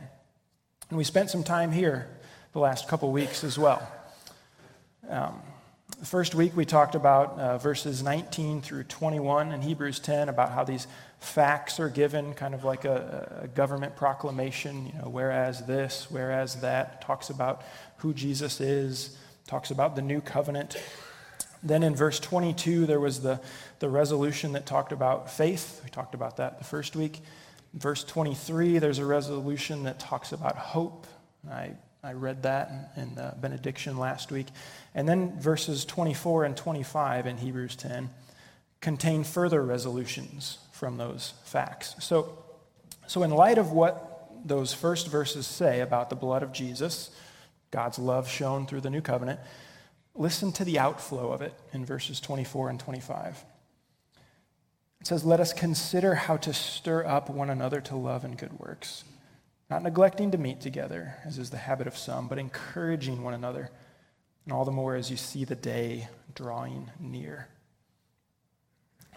And 0.91 0.97
we 0.97 1.03
spent 1.03 1.31
some 1.31 1.43
time 1.43 1.73
here 1.73 2.09
the 2.53 2.61
last 2.61 2.87
couple 2.87 3.11
weeks 3.11 3.43
as 3.43 3.59
well. 3.59 3.83
Um, 5.09 5.43
the 5.99 6.07
first 6.07 6.37
week 6.37 6.57
we 6.57 6.65
talked 6.65 6.95
about 6.95 7.41
uh, 7.41 7.59
verses 7.59 8.01
19 8.01 8.63
through 8.63 8.85
21 8.85 9.51
in 9.51 9.63
Hebrews 9.63 9.99
10 9.99 10.29
about 10.29 10.53
how 10.53 10.63
these 10.63 10.87
facts 11.19 11.81
are 11.81 11.89
given, 11.89 12.35
kind 12.35 12.55
of 12.55 12.63
like 12.63 12.85
a, 12.85 13.41
a 13.43 13.49
government 13.49 13.97
proclamation, 13.97 14.87
you 14.87 14.93
know, 14.93 15.09
whereas 15.09 15.67
this, 15.67 16.07
whereas 16.09 16.61
that, 16.61 17.03
talks 17.03 17.31
about 17.31 17.63
who 17.97 18.15
Jesus 18.15 18.61
is, 18.61 19.19
talks 19.49 19.73
about 19.73 19.97
the 19.97 20.03
new 20.03 20.21
covenant. 20.21 20.77
Then 21.63 21.83
in 21.83 21.95
verse 21.95 22.21
22, 22.21 22.87
there 22.87 23.01
was 23.01 23.21
the, 23.21 23.41
the 23.81 23.89
resolution 23.89 24.53
that 24.53 24.67
talked 24.67 24.93
about 24.93 25.31
faith. 25.31 25.81
We 25.85 25.91
talked 25.91 26.15
about 26.15 26.37
that 26.37 26.59
the 26.59 26.65
first 26.65 26.95
week. 26.95 27.21
In 27.75 27.81
verse 27.81 28.05
23, 28.05 28.79
there's 28.79 28.99
a 28.99 29.05
resolution 29.05 29.85
that 29.85 29.99
talks 29.99 30.33
about 30.33 30.57
hope. 30.57 31.07
I, 31.51 31.73
I 32.03 32.13
read 32.13 32.45
that 32.45 32.93
in, 32.97 33.03
in 33.03 33.15
the 33.15 33.35
benediction 33.41 33.99
last 33.99 34.31
week. 34.31 34.47
And 34.95 35.09
then 35.09 35.39
verses 35.41 35.85
24 35.85 36.45
and 36.45 36.57
25 36.57 37.27
in 37.27 37.37
Hebrews 37.39 37.77
10 37.77 38.11
contain 38.81 39.25
further 39.25 39.63
resolutions 39.63 40.59
from 40.73 40.97
those 40.97 41.35
facts. 41.45 41.97
So, 41.99 42.39
so 43.09 43.23
in 43.25 43.31
light 43.31 43.59
of 43.59 43.73
what 43.73 44.31
those 44.45 44.73
first 44.73 45.09
verses 45.09 45.47
say 45.47 45.81
about 45.81 46.11
the 46.11 46.17
blood 46.17 46.43
of 46.45 46.53
Jesus, 46.53 47.11
God's 47.71 47.99
love 47.99 48.29
shown 48.29 48.67
through 48.67 48.83
the 48.83 48.91
new 48.91 49.01
covenant, 49.01 49.41
Listen 50.19 50.51
to 50.51 50.65
the 50.65 50.81
outflow 50.81 51.31
of 51.31 51.43
it 51.43 51.55
in 51.73 51.87
verses 51.87 52.19
24 52.19 52.71
and 52.71 52.81
25. 52.81 53.45
It 55.01 55.07
says, 55.07 55.25
Let 55.25 55.39
us 55.39 55.53
consider 55.53 56.17
how 56.17 56.37
to 56.39 56.53
stir 56.53 57.07
up 57.07 57.31
one 57.31 57.51
another 57.51 57.81
to 57.83 57.95
love 57.95 58.25
and 58.25 58.37
good 58.37 58.59
works, 58.59 59.05
not 59.71 59.85
neglecting 59.85 60.33
to 60.33 60.39
meet 60.39 60.61
together, 60.61 61.15
as 61.25 61.39
is 61.39 61.51
the 61.51 61.57
habit 61.57 61.87
of 61.87 61.97
some, 61.97 62.27
but 62.27 62.37
encouraging 62.37 63.23
one 63.23 63.33
another, 63.33 63.71
and 64.45 64.53
all 64.53 64.65
the 64.65 64.73
more 64.73 64.97
as 64.97 65.09
you 65.09 65.17
see 65.17 65.45
the 65.45 65.55
day 65.55 66.09
drawing 66.35 66.91
near. 66.99 67.47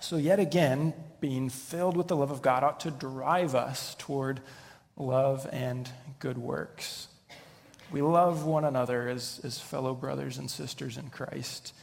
So, 0.01 0.17
yet 0.17 0.39
again, 0.39 0.93
being 1.19 1.49
filled 1.49 1.97
with 1.97 2.09
the 2.09 2.15
love 2.15 2.29
of 2.29 2.43
God 2.43 2.63
ought 2.63 2.79
to 2.81 2.91
drive 2.91 3.55
us 3.55 3.95
toward 3.97 4.39
love 4.95 5.49
and 5.51 5.89
good 6.19 6.37
works. 6.37 7.07
We 7.91 8.01
love 8.01 8.45
one 8.45 8.63
another 8.63 9.09
as, 9.09 9.41
as 9.43 9.59
fellow 9.59 9.93
brothers 9.93 10.37
and 10.37 10.49
sisters 10.49 10.97
in 10.97 11.09
Christ. 11.09 11.73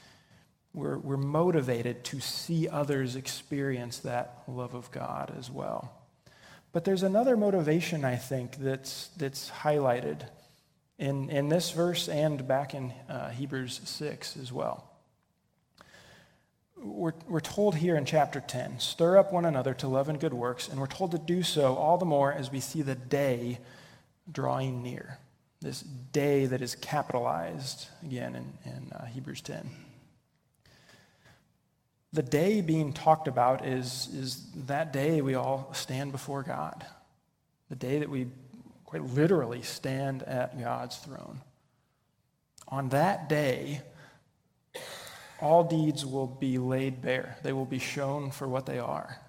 We're, 0.73 0.97
we're 0.97 1.17
motivated 1.19 2.05
to 2.05 2.21
see 2.21 2.69
others 2.69 3.15
experience 3.15 3.99
that 4.01 4.43
love 4.49 4.75
of 4.75 4.91
God 4.91 5.35
as 5.39 5.51
well. 5.51 5.93
But 6.73 6.85
there's 6.85 7.03
another 7.03 7.37
motivation, 7.37 8.05
I 8.05 8.17
think, 8.17 8.57
that's, 8.57 9.09
that's 9.17 9.51
highlighted 9.51 10.27
in, 10.99 11.29
in 11.31 11.49
this 11.49 11.73
verse 11.73 12.09
and 12.09 12.47
back 12.47 12.75
in 12.75 12.93
uh, 13.09 13.31
Hebrews 13.31 13.81
6 13.85 14.37
as 14.37 14.53
well. 14.53 14.85
We're, 16.77 17.15
we're 17.27 17.41
told 17.41 17.75
here 17.75 17.97
in 17.97 18.05
chapter 18.05 18.41
10 18.41 18.79
stir 18.79 19.19
up 19.19 19.33
one 19.33 19.45
another 19.45 19.75
to 19.75 19.89
love 19.89 20.09
and 20.09 20.21
good 20.21 20.35
works, 20.35 20.69
and 20.69 20.79
we're 20.81 20.87
told 20.87 21.11
to 21.11 21.19
do 21.19 21.43
so 21.43 21.75
all 21.75 21.99
the 21.99 22.07
more 22.07 22.33
as 22.33 22.53
we 22.53 22.61
see 22.61 22.83
the 22.83 22.95
day 22.95 23.59
drawing 24.31 24.83
near. 24.83 25.19
This 25.61 25.81
day 25.81 26.47
that 26.47 26.63
is 26.63 26.75
capitalized 26.75 27.89
again 28.05 28.35
in, 28.35 28.53
in 28.65 28.93
uh, 28.93 29.07
Hebrews 29.07 29.41
10 29.41 29.69
the 32.13 32.23
day 32.23 32.61
being 32.61 32.93
talked 32.93 33.29
about 33.29 33.67
is, 33.67 34.09
is 34.15 34.47
that 34.67 34.93
day 34.93 35.21
we 35.21 35.35
all 35.35 35.71
stand 35.75 36.13
before 36.13 36.43
God. 36.43 36.87
The 37.69 37.77
day 37.77 37.99
that 37.99 38.09
we 38.09 38.29
quite 38.87 39.05
literally 39.05 39.63
stand 39.63 40.23
at 40.23 40.59
God's 40.59 40.97
throne. 40.97 41.43
On 42.69 42.89
that 42.91 43.29
day, 43.29 43.83
all 45.41 45.65
deeds 45.65 46.05
will 46.05 46.27
be 46.27 46.59
laid 46.59 47.03
bare, 47.03 47.37
they 47.43 47.53
will 47.53 47.67
be 47.67 47.79
shown 47.79 48.31
for 48.31 48.49
what 48.49 48.67
they 48.67 48.79
are. 48.79 49.21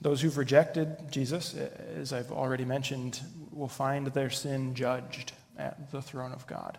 Those 0.00 0.20
who've 0.20 0.36
rejected 0.36 1.10
Jesus, 1.10 1.54
as 1.54 2.12
I've 2.12 2.32
already 2.32 2.64
mentioned, 2.64 3.20
will 3.54 3.68
find 3.68 4.08
their 4.08 4.30
sin 4.30 4.74
judged 4.74 5.32
at 5.56 5.90
the 5.90 6.02
throne 6.02 6.32
of 6.32 6.46
God. 6.46 6.78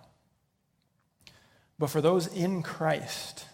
But 1.77 1.89
for 1.89 2.01
those 2.01 2.27
in 2.27 2.63
Christ, 2.63 3.45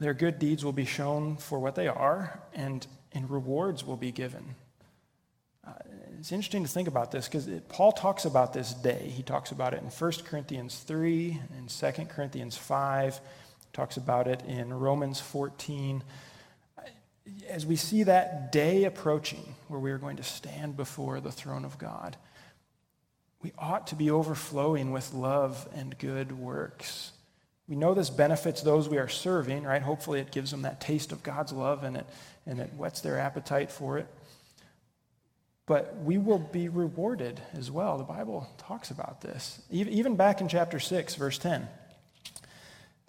their 0.00 0.14
good 0.14 0.38
deeds 0.38 0.64
will 0.64 0.72
be 0.72 0.84
shown 0.84 1.36
for 1.36 1.58
what 1.58 1.74
they 1.74 1.88
are, 1.88 2.40
and, 2.54 2.86
and 3.12 3.30
rewards 3.30 3.84
will 3.84 3.96
be 3.96 4.12
given. 4.12 4.54
Uh, 5.66 5.72
it's 6.18 6.32
interesting 6.32 6.62
to 6.62 6.68
think 6.68 6.88
about 6.88 7.10
this 7.10 7.28
because 7.28 7.48
Paul 7.68 7.92
talks 7.92 8.24
about 8.24 8.52
this 8.52 8.72
day. 8.72 9.12
He 9.14 9.22
talks 9.22 9.52
about 9.52 9.74
it 9.74 9.82
in 9.82 9.88
1 9.88 10.12
Corinthians 10.24 10.78
3 10.78 11.40
and 11.56 11.68
2 11.68 11.90
Corinthians 12.06 12.56
5, 12.56 13.20
talks 13.72 13.96
about 13.96 14.26
it 14.26 14.42
in 14.46 14.72
Romans 14.72 15.20
14. 15.20 16.02
As 17.48 17.66
we 17.66 17.76
see 17.76 18.02
that 18.04 18.52
day 18.52 18.84
approaching 18.84 19.54
where 19.68 19.80
we 19.80 19.90
are 19.90 19.98
going 19.98 20.16
to 20.16 20.22
stand 20.22 20.76
before 20.76 21.20
the 21.20 21.32
throne 21.32 21.64
of 21.64 21.78
God, 21.78 22.16
we 23.42 23.52
ought 23.58 23.86
to 23.88 23.94
be 23.94 24.10
overflowing 24.10 24.90
with 24.90 25.14
love 25.14 25.68
and 25.74 25.96
good 25.98 26.32
works. 26.32 27.12
We 27.68 27.76
know 27.76 27.94
this 27.94 28.10
benefits 28.10 28.62
those 28.62 28.88
we 28.88 28.98
are 28.98 29.08
serving, 29.08 29.64
right? 29.64 29.82
Hopefully, 29.82 30.20
it 30.20 30.32
gives 30.32 30.50
them 30.50 30.62
that 30.62 30.80
taste 30.80 31.12
of 31.12 31.22
God's 31.22 31.52
love 31.52 31.84
and 31.84 31.98
it, 31.98 32.06
and 32.46 32.58
it 32.60 32.70
whets 32.76 33.00
their 33.00 33.18
appetite 33.18 33.70
for 33.70 33.98
it. 33.98 34.06
But 35.66 35.98
we 36.02 36.16
will 36.16 36.38
be 36.38 36.70
rewarded 36.70 37.40
as 37.52 37.70
well. 37.70 37.98
The 37.98 38.04
Bible 38.04 38.48
talks 38.56 38.90
about 38.90 39.20
this. 39.20 39.60
Even 39.70 40.16
back 40.16 40.40
in 40.40 40.48
chapter 40.48 40.80
6, 40.80 41.14
verse 41.16 41.36
10, 41.36 41.62
it 41.62 41.68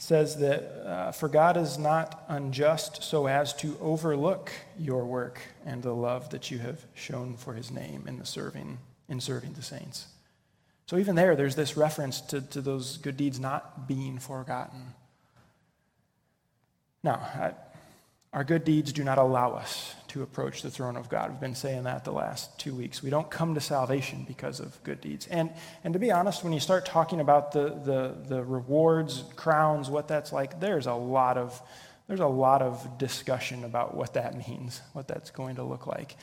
says 0.10 0.38
that, 0.38 0.64
uh, 0.88 1.12
For 1.12 1.30
God 1.30 1.56
is 1.56 1.78
not 1.78 2.26
unjust 2.28 3.04
so 3.04 3.28
as 3.28 3.54
to 3.58 3.78
overlook 3.80 4.52
your 4.76 5.06
work 5.06 5.40
and 5.68 5.84
the 5.84 5.94
love 5.94 6.32
that 6.32 6.50
you 6.50 6.58
have 6.58 6.84
shown 6.96 7.38
for 7.38 7.54
his 7.54 7.70
name 7.70 8.06
in, 8.08 8.18
the 8.18 8.26
serving, 8.26 8.80
in 9.08 9.22
serving 9.22 9.54
the 9.54 9.62
saints. 9.62 10.08
So 10.88 10.98
even 10.98 11.14
there, 11.14 11.36
there's 11.36 11.56
this 11.56 11.78
reference 11.78 12.22
to, 12.22 12.42
to 12.42 12.60
those 12.60 12.98
good 12.98 13.18
deeds 13.18 13.40
not 13.40 13.88
being 13.88 14.18
forgotten. 14.18 14.96
Now, 17.04 17.18
I, 17.36 17.54
our 18.32 18.44
good 18.44 18.64
deeds 18.64 18.94
do 18.94 19.04
not 19.04 19.18
allow 19.18 19.54
us 19.54 19.96
to 20.10 20.22
approach 20.22 20.62
the 20.62 20.70
throne 20.70 20.96
of 20.98 21.10
God. 21.10 21.32
We've 21.32 21.40
been 21.40 21.56
saying 21.56 21.84
that 21.84 22.04
the 22.04 22.12
last 22.12 22.60
two 22.60 22.76
weeks. 22.76 23.02
We 23.02 23.10
don't 23.10 23.30
come 23.30 23.56
to 23.56 23.62
salvation 23.62 24.24
because 24.28 24.60
of 24.60 24.82
good 24.84 25.02
deeds. 25.02 25.28
And, 25.28 25.52
and 25.84 25.94
to 25.94 26.00
be 26.00 26.12
honest, 26.12 26.44
when 26.44 26.54
you 26.54 26.60
start 26.60 26.86
talking 26.86 27.22
about 27.22 27.52
the, 27.52 27.70
the, 27.70 28.16
the 28.28 28.44
rewards, 28.44 29.24
crowns, 29.36 29.90
what 29.90 30.08
that's 30.08 30.32
like, 30.32 30.60
there's 30.60 30.88
a 30.88 30.94
lot 30.94 31.38
of 31.38 31.60
there's 32.08 32.22
a 32.22 32.28
lot 32.28 32.64
of 32.64 32.98
discussion 32.98 33.64
about 33.64 33.96
what 33.96 34.16
that 34.16 34.36
means, 34.36 34.82
what 34.94 35.08
that's 35.08 35.30
going 35.30 35.58
to 35.58 35.64
look 35.64 35.86
like. 35.86 36.16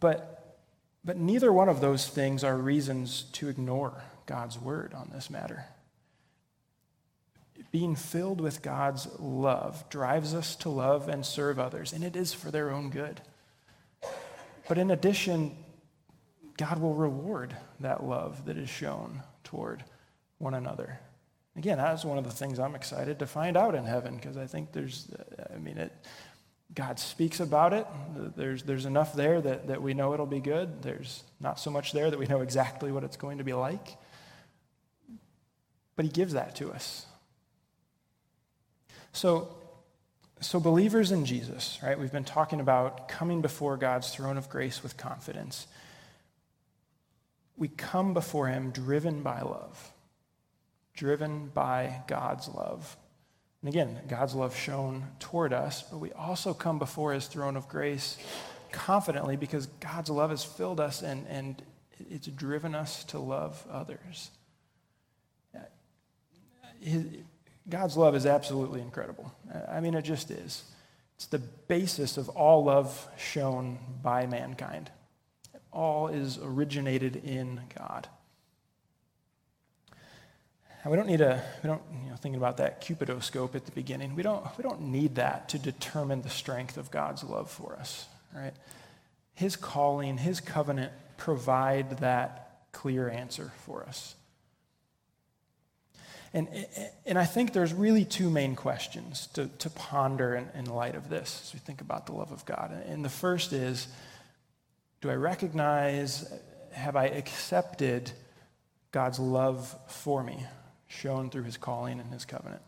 But 0.00 0.56
but 1.04 1.18
neither 1.18 1.52
one 1.52 1.68
of 1.68 1.82
those 1.82 2.08
things 2.08 2.42
are 2.42 2.56
reasons 2.56 3.24
to 3.32 3.48
ignore 3.48 4.02
God's 4.24 4.58
word 4.58 4.94
on 4.94 5.10
this 5.12 5.28
matter. 5.28 5.66
Being 7.74 7.96
filled 7.96 8.40
with 8.40 8.62
God's 8.62 9.08
love 9.18 9.88
drives 9.90 10.32
us 10.32 10.54
to 10.54 10.68
love 10.68 11.08
and 11.08 11.26
serve 11.26 11.58
others, 11.58 11.92
and 11.92 12.04
it 12.04 12.14
is 12.14 12.32
for 12.32 12.52
their 12.52 12.70
own 12.70 12.88
good. 12.88 13.20
But 14.68 14.78
in 14.78 14.92
addition, 14.92 15.56
God 16.56 16.80
will 16.80 16.94
reward 16.94 17.56
that 17.80 18.04
love 18.04 18.44
that 18.44 18.56
is 18.58 18.68
shown 18.68 19.24
toward 19.42 19.82
one 20.38 20.54
another. 20.54 21.00
Again, 21.56 21.78
that's 21.78 22.04
one 22.04 22.16
of 22.16 22.22
the 22.22 22.30
things 22.30 22.60
I'm 22.60 22.76
excited 22.76 23.18
to 23.18 23.26
find 23.26 23.56
out 23.56 23.74
in 23.74 23.82
heaven 23.82 24.14
because 24.14 24.36
I 24.36 24.46
think 24.46 24.70
there's, 24.70 25.10
I 25.52 25.58
mean, 25.58 25.78
it, 25.78 25.92
God 26.76 27.00
speaks 27.00 27.40
about 27.40 27.72
it. 27.72 27.88
There's, 28.36 28.62
there's 28.62 28.86
enough 28.86 29.14
there 29.14 29.40
that, 29.40 29.66
that 29.66 29.82
we 29.82 29.94
know 29.94 30.14
it'll 30.14 30.26
be 30.26 30.38
good. 30.38 30.80
There's 30.80 31.24
not 31.40 31.58
so 31.58 31.72
much 31.72 31.90
there 31.90 32.08
that 32.08 32.20
we 32.20 32.26
know 32.26 32.40
exactly 32.40 32.92
what 32.92 33.02
it's 33.02 33.16
going 33.16 33.38
to 33.38 33.44
be 33.44 33.52
like. 33.52 33.96
But 35.96 36.04
He 36.04 36.12
gives 36.12 36.34
that 36.34 36.54
to 36.54 36.70
us. 36.70 37.06
So, 39.14 39.48
so 40.40 40.58
believers 40.58 41.12
in 41.12 41.24
Jesus, 41.24 41.78
right? 41.82 41.98
We've 41.98 42.10
been 42.10 42.24
talking 42.24 42.58
about 42.58 43.08
coming 43.08 43.42
before 43.42 43.76
God's 43.76 44.10
throne 44.10 44.36
of 44.36 44.48
grace 44.48 44.82
with 44.82 44.96
confidence. 44.96 45.68
We 47.56 47.68
come 47.68 48.12
before 48.12 48.48
Him 48.48 48.72
driven 48.72 49.22
by 49.22 49.40
love, 49.40 49.92
driven 50.94 51.46
by 51.46 52.02
God's 52.08 52.48
love. 52.48 52.96
And 53.62 53.68
again, 53.68 54.00
God's 54.08 54.34
love 54.34 54.56
shown 54.56 55.04
toward 55.20 55.52
us, 55.52 55.82
but 55.82 55.98
we 55.98 56.10
also 56.12 56.52
come 56.52 56.80
before 56.80 57.14
his 57.14 57.28
throne 57.28 57.56
of 57.56 57.68
grace 57.68 58.18
confidently 58.72 59.36
because 59.36 59.66
God's 59.78 60.10
love 60.10 60.30
has 60.30 60.44
filled 60.44 60.80
us 60.80 61.02
and, 61.02 61.24
and 61.28 61.62
it's 62.10 62.26
driven 62.26 62.74
us 62.74 63.04
to 63.04 63.20
love 63.20 63.64
others. 63.70 64.30
His, 66.80 67.06
God's 67.68 67.96
love 67.96 68.14
is 68.14 68.26
absolutely 68.26 68.80
incredible. 68.80 69.32
I 69.68 69.80
mean, 69.80 69.94
it 69.94 70.02
just 70.02 70.30
is. 70.30 70.64
It's 71.16 71.26
the 71.26 71.38
basis 71.38 72.16
of 72.16 72.28
all 72.30 72.64
love 72.64 73.08
shown 73.16 73.78
by 74.02 74.26
mankind. 74.26 74.90
All 75.72 76.08
is 76.08 76.38
originated 76.42 77.16
in 77.24 77.60
God. 77.78 78.08
And 80.82 80.90
we 80.90 80.96
don't 80.98 81.06
need 81.08 81.22
a, 81.22 81.42
we 81.62 81.68
don't, 81.68 81.82
you 82.04 82.10
know, 82.10 82.16
thinking 82.16 82.38
about 82.38 82.58
that 82.58 82.82
cupidoscope 82.82 83.54
at 83.54 83.64
the 83.64 83.72
beginning, 83.72 84.14
we 84.14 84.22
don't, 84.22 84.44
we 84.58 84.62
don't 84.62 84.82
need 84.82 85.14
that 85.14 85.48
to 85.50 85.58
determine 85.58 86.20
the 86.20 86.28
strength 86.28 86.76
of 86.76 86.90
God's 86.90 87.24
love 87.24 87.50
for 87.50 87.74
us, 87.76 88.06
right? 88.34 88.52
His 89.34 89.56
calling, 89.56 90.18
his 90.18 90.40
covenant 90.40 90.92
provide 91.16 91.98
that 91.98 92.68
clear 92.72 93.08
answer 93.08 93.52
for 93.64 93.84
us. 93.84 94.14
And, 96.34 96.48
and 97.06 97.18
I 97.18 97.24
think 97.24 97.52
there's 97.52 97.72
really 97.72 98.04
two 98.04 98.28
main 98.28 98.56
questions 98.56 99.28
to, 99.28 99.46
to 99.46 99.70
ponder 99.70 100.34
in, 100.34 100.48
in 100.54 100.66
light 100.66 100.96
of 100.96 101.08
this 101.08 101.40
as 101.44 101.54
we 101.54 101.60
think 101.60 101.80
about 101.80 102.04
the 102.06 102.12
love 102.12 102.32
of 102.32 102.44
God. 102.44 102.72
And 102.86 103.02
the 103.02 103.08
first 103.08 103.52
is 103.52 103.88
do 105.00 105.10
I 105.10 105.14
recognize, 105.14 106.30
have 106.72 106.96
I 106.96 107.06
accepted 107.06 108.10
God's 108.90 109.18
love 109.18 109.74
for 109.86 110.22
me? 110.22 110.44
shown 110.94 111.30
through 111.30 111.42
his 111.42 111.56
calling 111.56 112.00
and 112.00 112.12
his 112.12 112.24
covenant? 112.24 112.62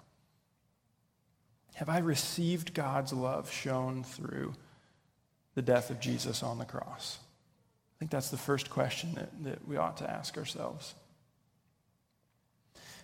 Have 1.74 1.88
I 1.88 1.98
received 1.98 2.74
God's 2.74 3.12
love 3.12 3.50
shown 3.50 4.02
through 4.02 4.54
the 5.54 5.62
death 5.62 5.90
of 5.90 6.00
Jesus 6.00 6.42
on 6.42 6.58
the 6.58 6.64
cross? 6.64 7.18
I 7.20 7.98
think 7.98 8.10
that's 8.10 8.30
the 8.30 8.36
first 8.36 8.70
question 8.70 9.14
that, 9.14 9.44
that 9.44 9.68
we 9.68 9.76
ought 9.76 9.98
to 9.98 10.10
ask 10.10 10.36
ourselves. 10.36 10.94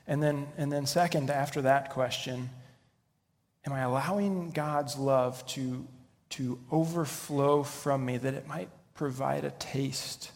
And 0.07 0.23
then, 0.23 0.49
and 0.57 0.71
then, 0.73 0.87
second, 0.87 1.31
after 1.31 1.63
that 1.63 1.91
question, 1.91 2.51
am 3.65 3.73
I 3.73 3.81
allowing 3.81 4.51
God's 4.51 4.97
love 4.97 5.47
to, 5.49 5.87
to 6.31 6.59
overflow 6.71 7.63
from 7.63 8.05
me 8.05 8.19
that 8.19 8.35
it 8.35 8.49
might 8.49 8.69
provide 8.95 9.45
a 9.45 9.51
taste 9.51 10.33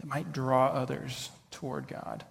that 0.00 0.06
might 0.06 0.32
draw 0.32 0.68
others 0.68 1.30
toward 1.50 1.88
God, 1.88 2.24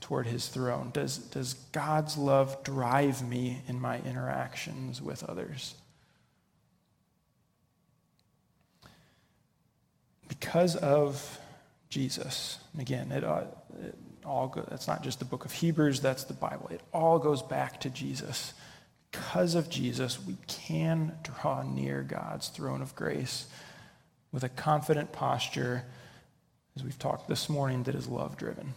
toward 0.00 0.26
his 0.26 0.48
throne? 0.48 0.90
Does, 0.92 1.18
does 1.18 1.54
God's 1.72 2.16
love 2.16 2.62
drive 2.64 3.26
me 3.26 3.62
in 3.68 3.80
my 3.80 4.00
interactions 4.00 5.02
with 5.02 5.22
others? 5.24 5.74
Because 10.26 10.76
of 10.76 11.38
Jesus, 11.90 12.58
again, 12.78 13.12
it, 13.12 13.24
uh, 13.24 13.44
it 13.82 13.94
all 14.24 14.48
go, 14.48 14.64
that's 14.68 14.88
not 14.88 15.02
just 15.02 15.18
the 15.18 15.24
book 15.24 15.44
of 15.44 15.52
Hebrews, 15.52 16.00
that's 16.00 16.24
the 16.24 16.34
Bible. 16.34 16.68
It 16.70 16.80
all 16.92 17.18
goes 17.18 17.42
back 17.42 17.80
to 17.80 17.90
Jesus. 17.90 18.54
Because 19.10 19.54
of 19.54 19.70
Jesus, 19.70 20.18
we 20.24 20.36
can 20.46 21.12
draw 21.22 21.62
near 21.62 22.02
God's 22.02 22.48
throne 22.48 22.82
of 22.82 22.94
grace 22.94 23.46
with 24.32 24.44
a 24.44 24.48
confident 24.48 25.12
posture, 25.12 25.84
as 26.76 26.84
we've 26.84 26.98
talked 26.98 27.28
this 27.28 27.48
morning, 27.48 27.84
that 27.84 27.94
is 27.94 28.06
love 28.06 28.36
driven. 28.36 28.74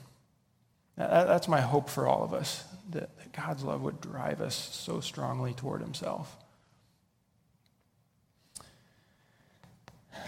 That's 0.95 1.47
my 1.47 1.61
hope 1.61 1.89
for 1.89 2.07
all 2.07 2.23
of 2.23 2.33
us, 2.33 2.63
that 2.91 3.09
God's 3.33 3.63
love 3.63 3.81
would 3.81 3.99
drive 3.99 4.41
us 4.41 4.55
so 4.55 5.01
strongly 5.01 5.53
toward 5.53 5.81
Himself. 5.81 6.35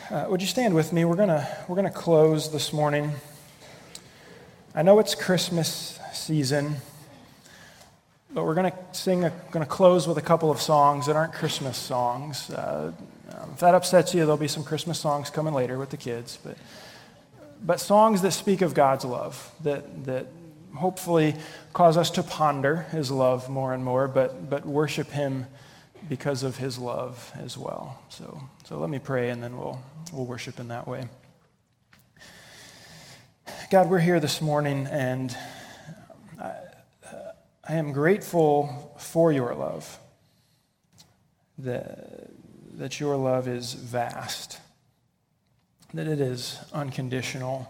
Uh, 0.10 0.26
would 0.30 0.42
you 0.42 0.48
stand 0.48 0.74
with 0.74 0.92
me? 0.92 1.06
We're 1.06 1.16
going 1.16 1.30
we're 1.30 1.76
going 1.76 1.86
to 1.86 1.92
close 1.92 2.52
this 2.52 2.74
morning. 2.74 3.12
I 4.76 4.82
know 4.82 4.98
it's 4.98 5.14
Christmas 5.14 6.00
season, 6.14 6.78
but 8.34 8.44
we're 8.44 8.56
going 8.56 8.72
to 8.72 8.78
sing, 8.92 9.22
going 9.22 9.32
to 9.60 9.68
close 9.68 10.08
with 10.08 10.18
a 10.18 10.22
couple 10.22 10.50
of 10.50 10.60
songs 10.60 11.06
that 11.06 11.16
aren't 11.16 11.32
Christmas 11.32 11.78
songs. 11.78 12.50
Uh, 12.50 12.92
um, 13.38 13.52
if 13.54 13.60
that 13.60 13.76
upsets 13.76 14.16
you, 14.16 14.22
there'll 14.22 14.36
be 14.36 14.48
some 14.48 14.64
Christmas 14.64 14.98
songs 15.00 15.30
coming 15.30 15.54
later 15.54 15.78
with 15.78 15.92
the 15.92 15.98
kids, 15.98 16.40
but, 16.44 16.58
but 17.64 17.80
songs 17.80 18.24
that 18.24 18.32
speak 18.32 18.64
of 18.64 18.74
God's 18.74 19.06
love, 19.06 19.52
that, 19.62 20.06
that 20.06 20.26
hopefully 20.74 21.36
cause 21.74 21.96
us 21.96 22.10
to 22.10 22.24
ponder 22.24 22.78
his 22.92 23.12
love 23.12 23.50
more 23.50 23.76
and 23.76 23.86
more, 23.86 24.08
but, 24.08 24.50
but 24.50 24.66
worship 24.66 25.12
him 25.12 25.46
because 26.10 26.42
of 26.42 26.58
his 26.58 26.80
love 26.80 27.32
as 27.36 27.60
well. 27.60 28.00
So, 28.10 28.42
so 28.64 28.80
let 28.80 28.90
me 28.90 28.98
pray 28.98 29.30
and 29.30 29.44
then 29.44 29.56
we'll, 29.56 29.80
we'll 30.12 30.26
worship 30.26 30.60
in 30.60 30.70
that 30.70 30.88
way. 30.88 31.06
God, 33.74 33.90
we're 33.90 33.98
here 33.98 34.20
this 34.20 34.40
morning, 34.40 34.86
and 34.86 35.36
I, 36.40 36.44
uh, 36.44 37.32
I 37.68 37.74
am 37.74 37.92
grateful 37.92 38.96
for 39.00 39.32
your 39.32 39.56
love, 39.56 39.98
that, 41.58 42.30
that 42.78 43.00
your 43.00 43.16
love 43.16 43.48
is 43.48 43.74
vast, 43.74 44.60
that 45.92 46.06
it 46.06 46.22
is 46.22 46.60
unconditional. 46.72 47.68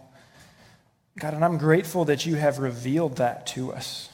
God, 1.18 1.36
and 1.36 1.46
I'm 1.46 1.58
grateful 1.58 2.04
that 2.04 2.26
you 2.26 2.36
have 2.36 2.60
revealed 2.60 3.16
that 3.16 3.48
to 3.48 3.72
us. 3.72 4.10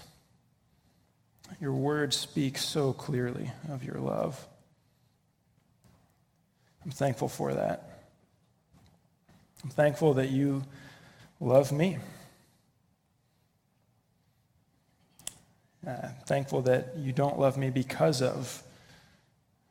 Your 1.59 1.73
word 1.73 2.13
speaks 2.13 2.63
so 2.63 2.93
clearly 2.93 3.51
of 3.67 3.83
your 3.83 3.97
love. 3.97 4.47
I'm 6.85 6.91
thankful 6.91 7.29
for 7.29 7.55
that. 7.55 8.03
I'm 9.63 9.71
thankful 9.71 10.13
that 10.13 10.29
you 10.29 10.65
love 11.39 11.71
me. 11.71 11.97
Uh, 15.87 16.09
thankful 16.25 16.61
that 16.63 16.93
you 16.97 17.11
don't 17.13 17.39
love 17.39 17.57
me 17.57 17.69
because 17.69 18.21
of 18.21 18.61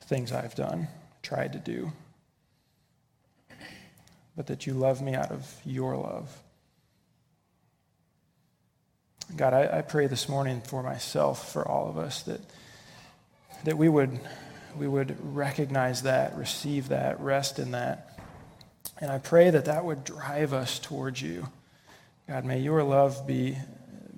things 0.03 0.33
I've 0.33 0.55
done, 0.55 0.89
tried 1.23 1.53
to 1.53 1.59
do, 1.59 1.93
but 4.35 4.47
that 4.47 4.67
you 4.67 4.73
love 4.73 5.03
me 5.03 5.15
out 5.15 5.31
of 5.31 5.61
your 5.67 5.97
love. 5.97 6.35
God, 9.37 9.53
I, 9.53 9.79
I 9.79 9.83
pray 9.83 10.07
this 10.07 10.29
morning 10.29 10.63
for 10.63 10.83
myself, 10.83 11.53
for 11.53 11.69
all 11.69 11.91
of 11.91 11.99
us, 11.99 12.23
that, 12.23 12.41
that 13.65 13.77
we, 13.77 13.91
would, 13.91 14.19
we 14.79 14.89
would 14.89 15.15
recognize 15.37 16.03
that, 16.05 16.35
receive 16.39 16.89
that, 16.89 17.21
rest 17.21 17.59
in 17.59 17.73
that. 17.73 18.19
And 18.99 19.11
I 19.11 19.19
pray 19.19 19.51
that 19.51 19.67
that 19.67 19.85
would 19.85 20.05
drive 20.05 20.55
us 20.55 20.79
towards 20.79 21.21
you. 21.21 21.49
God, 22.29 22.45
may 22.45 22.61
your 22.61 22.83
love 22.83 23.27
be, 23.27 23.57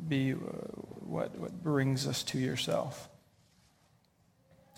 be 0.09 0.33
uh, 0.33 0.37
what, 0.37 1.39
what 1.39 1.63
brings 1.63 2.09
us 2.09 2.25
to 2.25 2.39
yourself. 2.39 3.09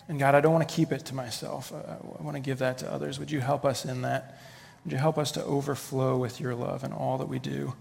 And 0.07 0.19
God, 0.19 0.35
I 0.35 0.41
don't 0.41 0.53
want 0.53 0.67
to 0.67 0.73
keep 0.73 0.91
it 0.91 1.05
to 1.05 1.15
myself. 1.15 1.73
I, 1.73 1.93
I 1.93 2.21
want 2.21 2.35
to 2.35 2.41
give 2.41 2.59
that 2.59 2.77
to 2.79 2.91
others. 2.91 3.17
Would 3.17 3.31
you 3.31 3.39
help 3.39 3.65
us 3.65 3.85
in 3.85 4.03
that? 4.03 4.39
Would 4.85 4.91
you 4.91 4.99
help 4.99 5.17
us 5.17 5.31
to 5.31 5.43
overflow 5.43 6.15
with 6.15 6.39
your 6.39 6.53
love 6.53 6.83
in 6.83 6.93
all 6.93 7.17
that 7.17 7.27
we 7.27 7.39
do? 7.39 7.73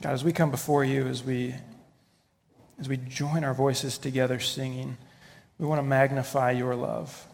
God, 0.00 0.12
as 0.12 0.22
we 0.22 0.32
come 0.32 0.52
before 0.52 0.84
you, 0.84 1.08
as 1.08 1.24
we, 1.24 1.56
as 2.78 2.88
we 2.88 2.98
join 2.98 3.42
our 3.42 3.54
voices 3.54 3.98
together 3.98 4.38
singing, 4.38 4.96
we 5.58 5.66
want 5.66 5.80
to 5.80 5.82
magnify 5.82 6.52
your 6.52 6.76
love. 6.76 7.26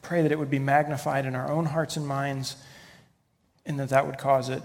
Pray 0.00 0.22
that 0.22 0.30
it 0.30 0.38
would 0.38 0.50
be 0.50 0.60
magnified 0.60 1.26
in 1.26 1.34
our 1.34 1.50
own 1.50 1.66
hearts 1.66 1.96
and 1.96 2.06
minds 2.06 2.56
and 3.66 3.78
that 3.78 3.90
that 3.90 4.06
would 4.06 4.18
cause 4.18 4.48
it 4.48 4.62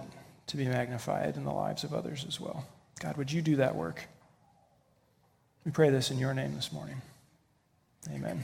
to 0.47 0.57
be 0.57 0.65
magnified 0.65 1.37
in 1.37 1.43
the 1.43 1.51
lives 1.51 1.83
of 1.83 1.93
others 1.93 2.25
as 2.27 2.39
well. 2.39 2.65
God, 2.99 3.17
would 3.17 3.31
you 3.31 3.41
do 3.41 3.57
that 3.57 3.75
work? 3.75 4.07
We 5.65 5.71
pray 5.71 5.89
this 5.89 6.11
in 6.11 6.19
your 6.19 6.33
name 6.33 6.55
this 6.55 6.71
morning. 6.71 7.01
Amen. 8.13 8.43